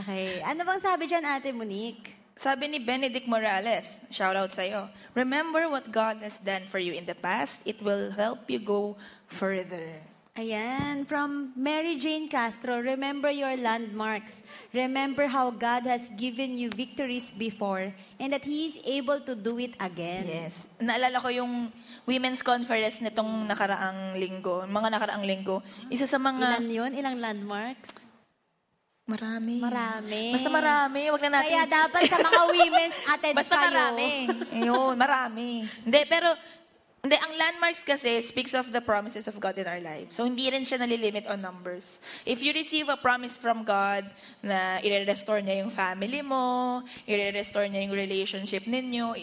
okay. 0.05 0.45
Ano 0.45 0.61
bang 0.61 0.77
sabi 0.77 1.09
dyan, 1.09 1.25
Ate 1.25 1.49
Monique? 1.49 2.21
Sabi 2.37 2.69
ni 2.69 2.77
Benedict 2.77 3.25
Morales, 3.25 4.05
shout 4.13 4.37
out 4.37 4.53
sa'yo. 4.53 4.93
Remember 5.17 5.73
what 5.73 5.89
God 5.89 6.21
has 6.21 6.37
done 6.37 6.69
for 6.69 6.77
you 6.77 6.93
in 6.93 7.09
the 7.09 7.17
past. 7.17 7.65
It 7.65 7.81
will 7.81 8.13
help 8.13 8.45
you 8.53 8.61
go 8.61 9.01
further. 9.33 10.05
Ayan, 10.39 11.03
from 11.11 11.51
Mary 11.59 11.99
Jane 11.99 12.31
Castro, 12.31 12.79
remember 12.79 13.35
your 13.35 13.59
landmarks. 13.59 14.47
Remember 14.71 15.27
how 15.27 15.51
God 15.51 15.83
has 15.91 16.07
given 16.15 16.55
you 16.55 16.71
victories 16.71 17.35
before 17.35 17.91
and 18.15 18.31
that 18.31 18.47
He 18.47 18.71
is 18.71 18.79
able 18.87 19.19
to 19.27 19.35
do 19.35 19.59
it 19.59 19.75
again. 19.83 20.31
Yes. 20.31 20.71
Naalala 20.79 21.19
ko 21.19 21.35
yung 21.35 21.75
women's 22.07 22.47
conference 22.47 23.03
nitong 23.03 23.51
nakaraang 23.51 24.15
linggo, 24.23 24.71
mga 24.71 24.89
nakaraang 24.95 25.27
linggo. 25.27 25.67
Isa 25.91 26.07
sa 26.07 26.23
mga... 26.23 26.63
Ilan 26.63 26.71
yun? 26.71 26.91
Ilang 26.95 27.17
landmarks? 27.19 27.91
Marami. 29.11 29.59
Marami. 29.59 30.31
Basta 30.31 30.47
marami. 30.47 31.11
Wag 31.11 31.23
na 31.27 31.31
natin... 31.43 31.51
Kaya 31.51 31.67
dapat 31.67 32.03
sa 32.07 32.19
mga 32.23 32.43
women's 32.55 32.99
attend 33.19 33.35
Basta 33.35 33.55
kayo. 33.59 33.67
marami. 33.67 34.11
Ayun, 34.55 34.95
marami. 34.95 35.49
Hindi, 35.83 36.01
pero... 36.07 36.31
Hindi, 37.01 37.17
ang 37.17 37.33
landmarks 37.33 37.81
kasi 37.81 38.21
speaks 38.21 38.53
of 38.53 38.69
the 38.77 38.85
promises 38.85 39.25
of 39.25 39.33
God 39.41 39.57
in 39.57 39.65
our 39.65 39.81
lives. 39.81 40.13
So, 40.13 40.29
hindi 40.29 40.45
rin 40.53 40.69
siya 40.69 40.85
nalilimit 40.85 41.25
on 41.33 41.41
numbers. 41.41 41.97
If 42.29 42.45
you 42.45 42.53
receive 42.53 42.93
a 42.93 43.01
promise 43.01 43.41
from 43.41 43.65
God 43.65 44.05
na 44.45 44.85
i-restore 44.85 45.41
niya 45.41 45.65
yung 45.65 45.73
family 45.73 46.21
mo, 46.21 46.85
i-restore 47.09 47.73
niya 47.73 47.89
yung 47.89 47.97
relationship 47.97 48.69
ninyo, 48.69 49.17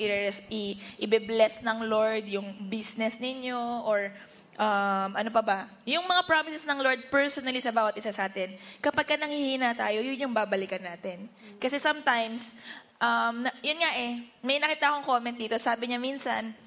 i-bless 0.98 1.62
ng 1.62 1.86
Lord 1.86 2.26
yung 2.26 2.50
business 2.66 3.22
ninyo, 3.22 3.86
or 3.86 4.10
um, 4.58 5.13
ano 5.13 5.30
pa 5.30 5.46
ba? 5.46 5.60
Yung 5.86 6.10
mga 6.10 6.26
promises 6.26 6.66
ng 6.66 6.82
Lord 6.82 7.13
personally 7.13 7.62
sa 7.62 7.70
bawat 7.70 7.94
isa 7.94 8.10
sa 8.10 8.26
atin, 8.26 8.58
kapag 8.82 9.06
ka 9.06 9.16
nanghihina 9.22 9.78
tayo, 9.78 10.02
yun 10.02 10.18
yung 10.26 10.34
babalikan 10.34 10.82
natin. 10.82 11.30
Kasi 11.62 11.78
sometimes, 11.78 12.58
um, 12.98 13.46
yun 13.62 13.78
nga 13.78 13.92
eh, 14.02 14.26
may 14.42 14.58
nakita 14.58 14.98
akong 14.98 15.06
comment 15.06 15.38
dito, 15.38 15.62
sabi 15.62 15.94
niya 15.94 16.02
minsan, 16.02 16.58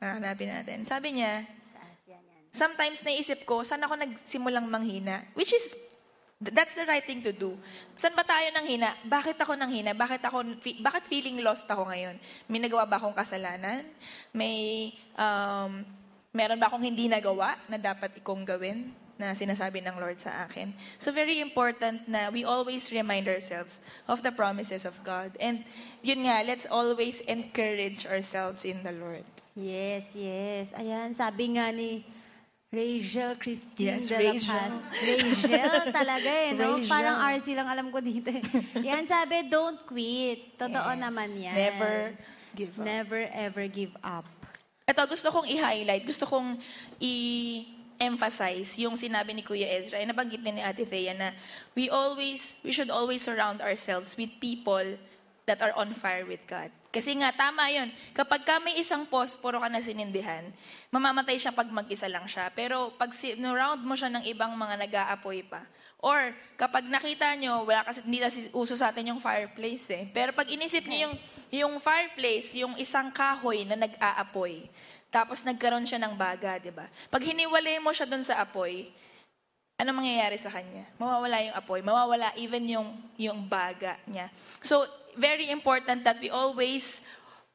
Hahanapin 0.00 0.48
natin. 0.48 0.80
Sabi 0.82 1.20
niya, 1.20 1.44
sometimes 2.48 3.04
naisip 3.04 3.44
ko, 3.44 3.60
saan 3.60 3.84
ako 3.84 4.00
nagsimulang 4.00 4.64
manghina? 4.64 5.28
Which 5.36 5.52
is, 5.52 5.76
th- 6.40 6.56
that's 6.56 6.72
the 6.72 6.88
right 6.88 7.04
thing 7.04 7.20
to 7.20 7.36
do. 7.36 7.52
Saan 7.92 8.16
ba 8.16 8.24
tayo 8.24 8.48
nang 8.50 8.64
hina? 8.64 8.96
Bakit 9.04 9.36
ako 9.36 9.60
nang 9.60 9.68
hina? 9.68 9.92
Bakit, 9.92 10.24
ako, 10.24 10.56
bakit 10.80 11.04
feeling 11.04 11.44
lost 11.44 11.68
ako 11.68 11.84
ngayon? 11.92 12.16
May 12.48 12.64
nagawa 12.64 12.88
ba 12.88 12.96
akong 12.96 13.12
kasalanan? 13.12 13.84
May, 14.32 14.90
um, 15.20 15.84
meron 16.32 16.56
ba 16.56 16.72
akong 16.72 16.82
hindi 16.82 17.04
nagawa 17.04 17.60
na 17.68 17.76
dapat 17.76 18.18
ikong 18.24 18.42
gawin? 18.48 18.96
na 19.20 19.36
sinasabi 19.36 19.84
ng 19.84 20.00
Lord 20.00 20.16
sa 20.16 20.48
akin. 20.48 20.72
So 20.96 21.12
very 21.12 21.44
important 21.44 22.08
na 22.08 22.32
we 22.32 22.40
always 22.48 22.88
remind 22.88 23.28
ourselves 23.28 23.84
of 24.08 24.24
the 24.24 24.32
promises 24.32 24.88
of 24.88 24.96
God. 25.04 25.36
And 25.36 25.68
yun 26.00 26.24
nga, 26.24 26.40
let's 26.40 26.64
always 26.64 27.20
encourage 27.28 28.08
ourselves 28.08 28.64
in 28.64 28.80
the 28.80 28.96
Lord. 28.96 29.28
Yes, 29.60 30.16
yes. 30.16 30.72
Ayan, 30.72 31.12
sabi 31.12 31.54
nga 31.54 31.68
ni 31.68 32.00
Rachel 32.70 33.34
Christine 33.36 33.98
Yes, 33.98 34.06
de 34.06 34.14
la 34.14 34.30
Rachel. 34.30 34.46
Paz. 34.48 34.74
Rachel 35.02 35.74
talaga 35.90 36.30
eh, 36.30 36.50
no? 36.54 36.78
Rachel. 36.78 36.88
Parang 36.88 37.16
RC 37.28 37.46
lang 37.52 37.68
alam 37.68 37.86
ko 37.90 37.98
dito. 37.98 38.30
eh. 38.30 38.40
Yan, 38.80 39.04
sabi, 39.04 39.44
don't 39.46 39.82
quit. 39.84 40.54
Totoo 40.56 40.90
Yes. 40.94 41.00
naman 41.02 41.28
yan. 41.34 41.54
Never 41.54 41.94
give 42.54 42.72
up. 42.72 42.84
Never 42.86 43.20
ever 43.30 43.64
give 43.66 43.94
up. 44.00 44.24
Ito, 44.86 45.02
gusto 45.06 45.30
kong 45.30 45.46
i-highlight, 45.46 46.02
gusto 46.02 46.26
kong 46.26 46.58
i-emphasize 46.98 48.74
yung 48.78 48.94
sinabi 48.94 49.34
ni 49.34 49.42
Kuya 49.42 49.66
Ezra, 49.78 49.98
ay 49.98 50.06
nabanggit 50.06 50.42
din 50.42 50.58
ni 50.58 50.62
Ate 50.62 50.82
Thea 50.82 51.14
na 51.14 51.28
we 51.74 51.86
always, 51.86 52.58
we 52.62 52.70
should 52.70 52.90
always 52.90 53.22
surround 53.22 53.62
ourselves 53.62 54.14
with 54.16 54.30
people 54.38 54.98
that 55.46 55.58
are 55.58 55.74
on 55.74 55.94
fire 55.94 56.26
with 56.26 56.42
God. 56.46 56.70
Kasi 56.90 57.14
nga, 57.14 57.30
tama 57.30 57.70
yun. 57.70 57.86
Kapag 58.10 58.42
ka 58.42 58.58
may 58.58 58.78
isang 58.82 59.06
post, 59.06 59.38
puro 59.38 59.62
ka 59.62 59.70
na 59.70 59.78
sinindihan, 59.78 60.42
mamamatay 60.90 61.38
siya 61.38 61.54
pag 61.54 61.70
mag-isa 61.70 62.10
lang 62.10 62.26
siya. 62.26 62.50
Pero 62.50 62.90
pag 62.98 63.14
surround 63.14 63.86
mo 63.86 63.94
siya 63.94 64.10
ng 64.10 64.26
ibang 64.26 64.52
mga 64.58 64.74
nag-aapoy 64.86 65.46
pa, 65.46 65.62
Or, 66.00 66.32
kapag 66.56 66.88
nakita 66.88 67.28
nyo, 67.36 67.68
wala 67.68 67.84
kasi 67.84 68.00
hindi 68.00 68.24
na 68.24 68.32
si- 68.32 68.48
uso 68.56 68.72
sa 68.72 68.88
atin 68.88 69.12
yung 69.12 69.20
fireplace 69.20 69.92
eh. 69.92 70.08
Pero 70.08 70.32
pag 70.32 70.48
inisip 70.48 70.88
nyo 70.88 70.96
yung, 70.96 71.14
yung 71.52 71.74
fireplace, 71.76 72.56
yung 72.56 72.72
isang 72.80 73.12
kahoy 73.12 73.68
na 73.68 73.76
nag-aapoy, 73.76 74.64
tapos 75.12 75.44
nagkaroon 75.44 75.84
siya 75.84 76.00
ng 76.00 76.16
baga, 76.16 76.56
di 76.56 76.72
ba? 76.72 76.88
Pag 77.12 77.20
hiniwalay 77.20 77.76
mo 77.84 77.92
siya 77.92 78.08
doon 78.08 78.24
sa 78.24 78.40
apoy, 78.40 78.88
ano 79.76 79.92
mangyayari 79.92 80.40
sa 80.40 80.48
kanya? 80.48 80.88
Mawawala 80.96 81.36
yung 81.44 81.56
apoy, 81.56 81.80
mawawala 81.84 82.32
even 82.40 82.64
yung, 82.64 82.88
yung 83.20 83.44
baga 83.44 84.00
niya. 84.08 84.32
So, 84.64 84.88
very 85.16 85.50
important 85.50 86.04
that 86.04 86.20
we 86.20 86.30
always 86.30 87.00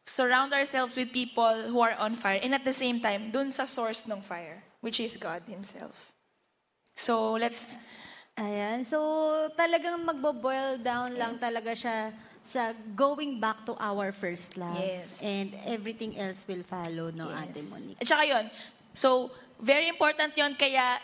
surround 0.05 0.53
ourselves 0.53 0.95
with 0.95 1.11
people 1.11 1.65
who 1.69 1.81
are 1.81 1.97
on 1.97 2.15
fire 2.15 2.39
and 2.41 2.53
at 2.53 2.63
the 2.63 2.73
same 2.73 3.01
time, 3.01 3.31
dun 3.31 3.51
sa 3.51 3.65
source 3.65 4.05
ng 4.05 4.21
fire, 4.21 4.63
which 4.81 4.99
is 4.99 5.17
God 5.17 5.41
Himself. 5.49 6.13
So, 6.95 7.33
let's 7.33 7.77
Ayan. 8.35 8.83
So, 8.83 8.99
talagang 9.55 10.03
magbo-boil 10.03 10.83
down 10.83 11.15
lang 11.15 11.39
talaga 11.39 11.71
siya 11.71 12.11
sa 12.43 12.75
going 12.93 13.39
back 13.39 13.63
to 13.63 13.73
our 13.79 14.11
first 14.11 14.59
love. 14.59 14.75
Yes. 14.75 15.23
And 15.23 15.55
everything 15.63 16.19
else 16.19 16.43
will 16.43 16.67
follow, 16.67 17.15
no, 17.15 17.31
Ate 17.31 17.63
Monique? 17.71 17.95
At 18.03 18.11
saka 18.11 18.27
yun, 18.27 18.45
so, 18.91 19.31
very 19.55 19.87
important 19.87 20.35
yon 20.35 20.51
kaya 20.59 20.99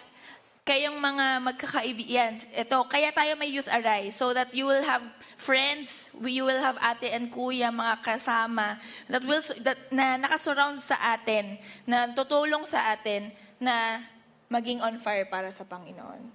kayong 0.62 0.98
mga 1.02 1.26
magkakaibigan, 1.42 2.38
ito, 2.54 2.78
kaya 2.86 3.10
tayo 3.10 3.34
may 3.34 3.50
Youth 3.50 3.70
Arise 3.70 4.14
so 4.14 4.30
that 4.30 4.54
you 4.54 4.70
will 4.70 4.86
have 4.86 5.02
friends, 5.42 6.14
you 6.22 6.46
will 6.46 6.62
have 6.62 6.78
ate 6.78 7.10
and 7.10 7.34
kuya, 7.34 7.74
mga 7.74 7.98
kasama 8.06 8.78
that 9.10 9.26
will 9.26 9.42
that 9.66 9.90
na 9.90 10.22
nakasurround 10.22 10.86
sa 10.86 11.18
atin, 11.18 11.58
na 11.90 12.14
tutulong 12.14 12.62
sa 12.62 12.94
atin 12.94 13.34
na 13.58 14.06
maging 14.54 14.86
on 14.86 15.02
fire 15.02 15.26
para 15.26 15.50
sa 15.50 15.66
Panginoon. 15.66 16.30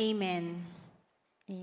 Amen. 0.00 0.79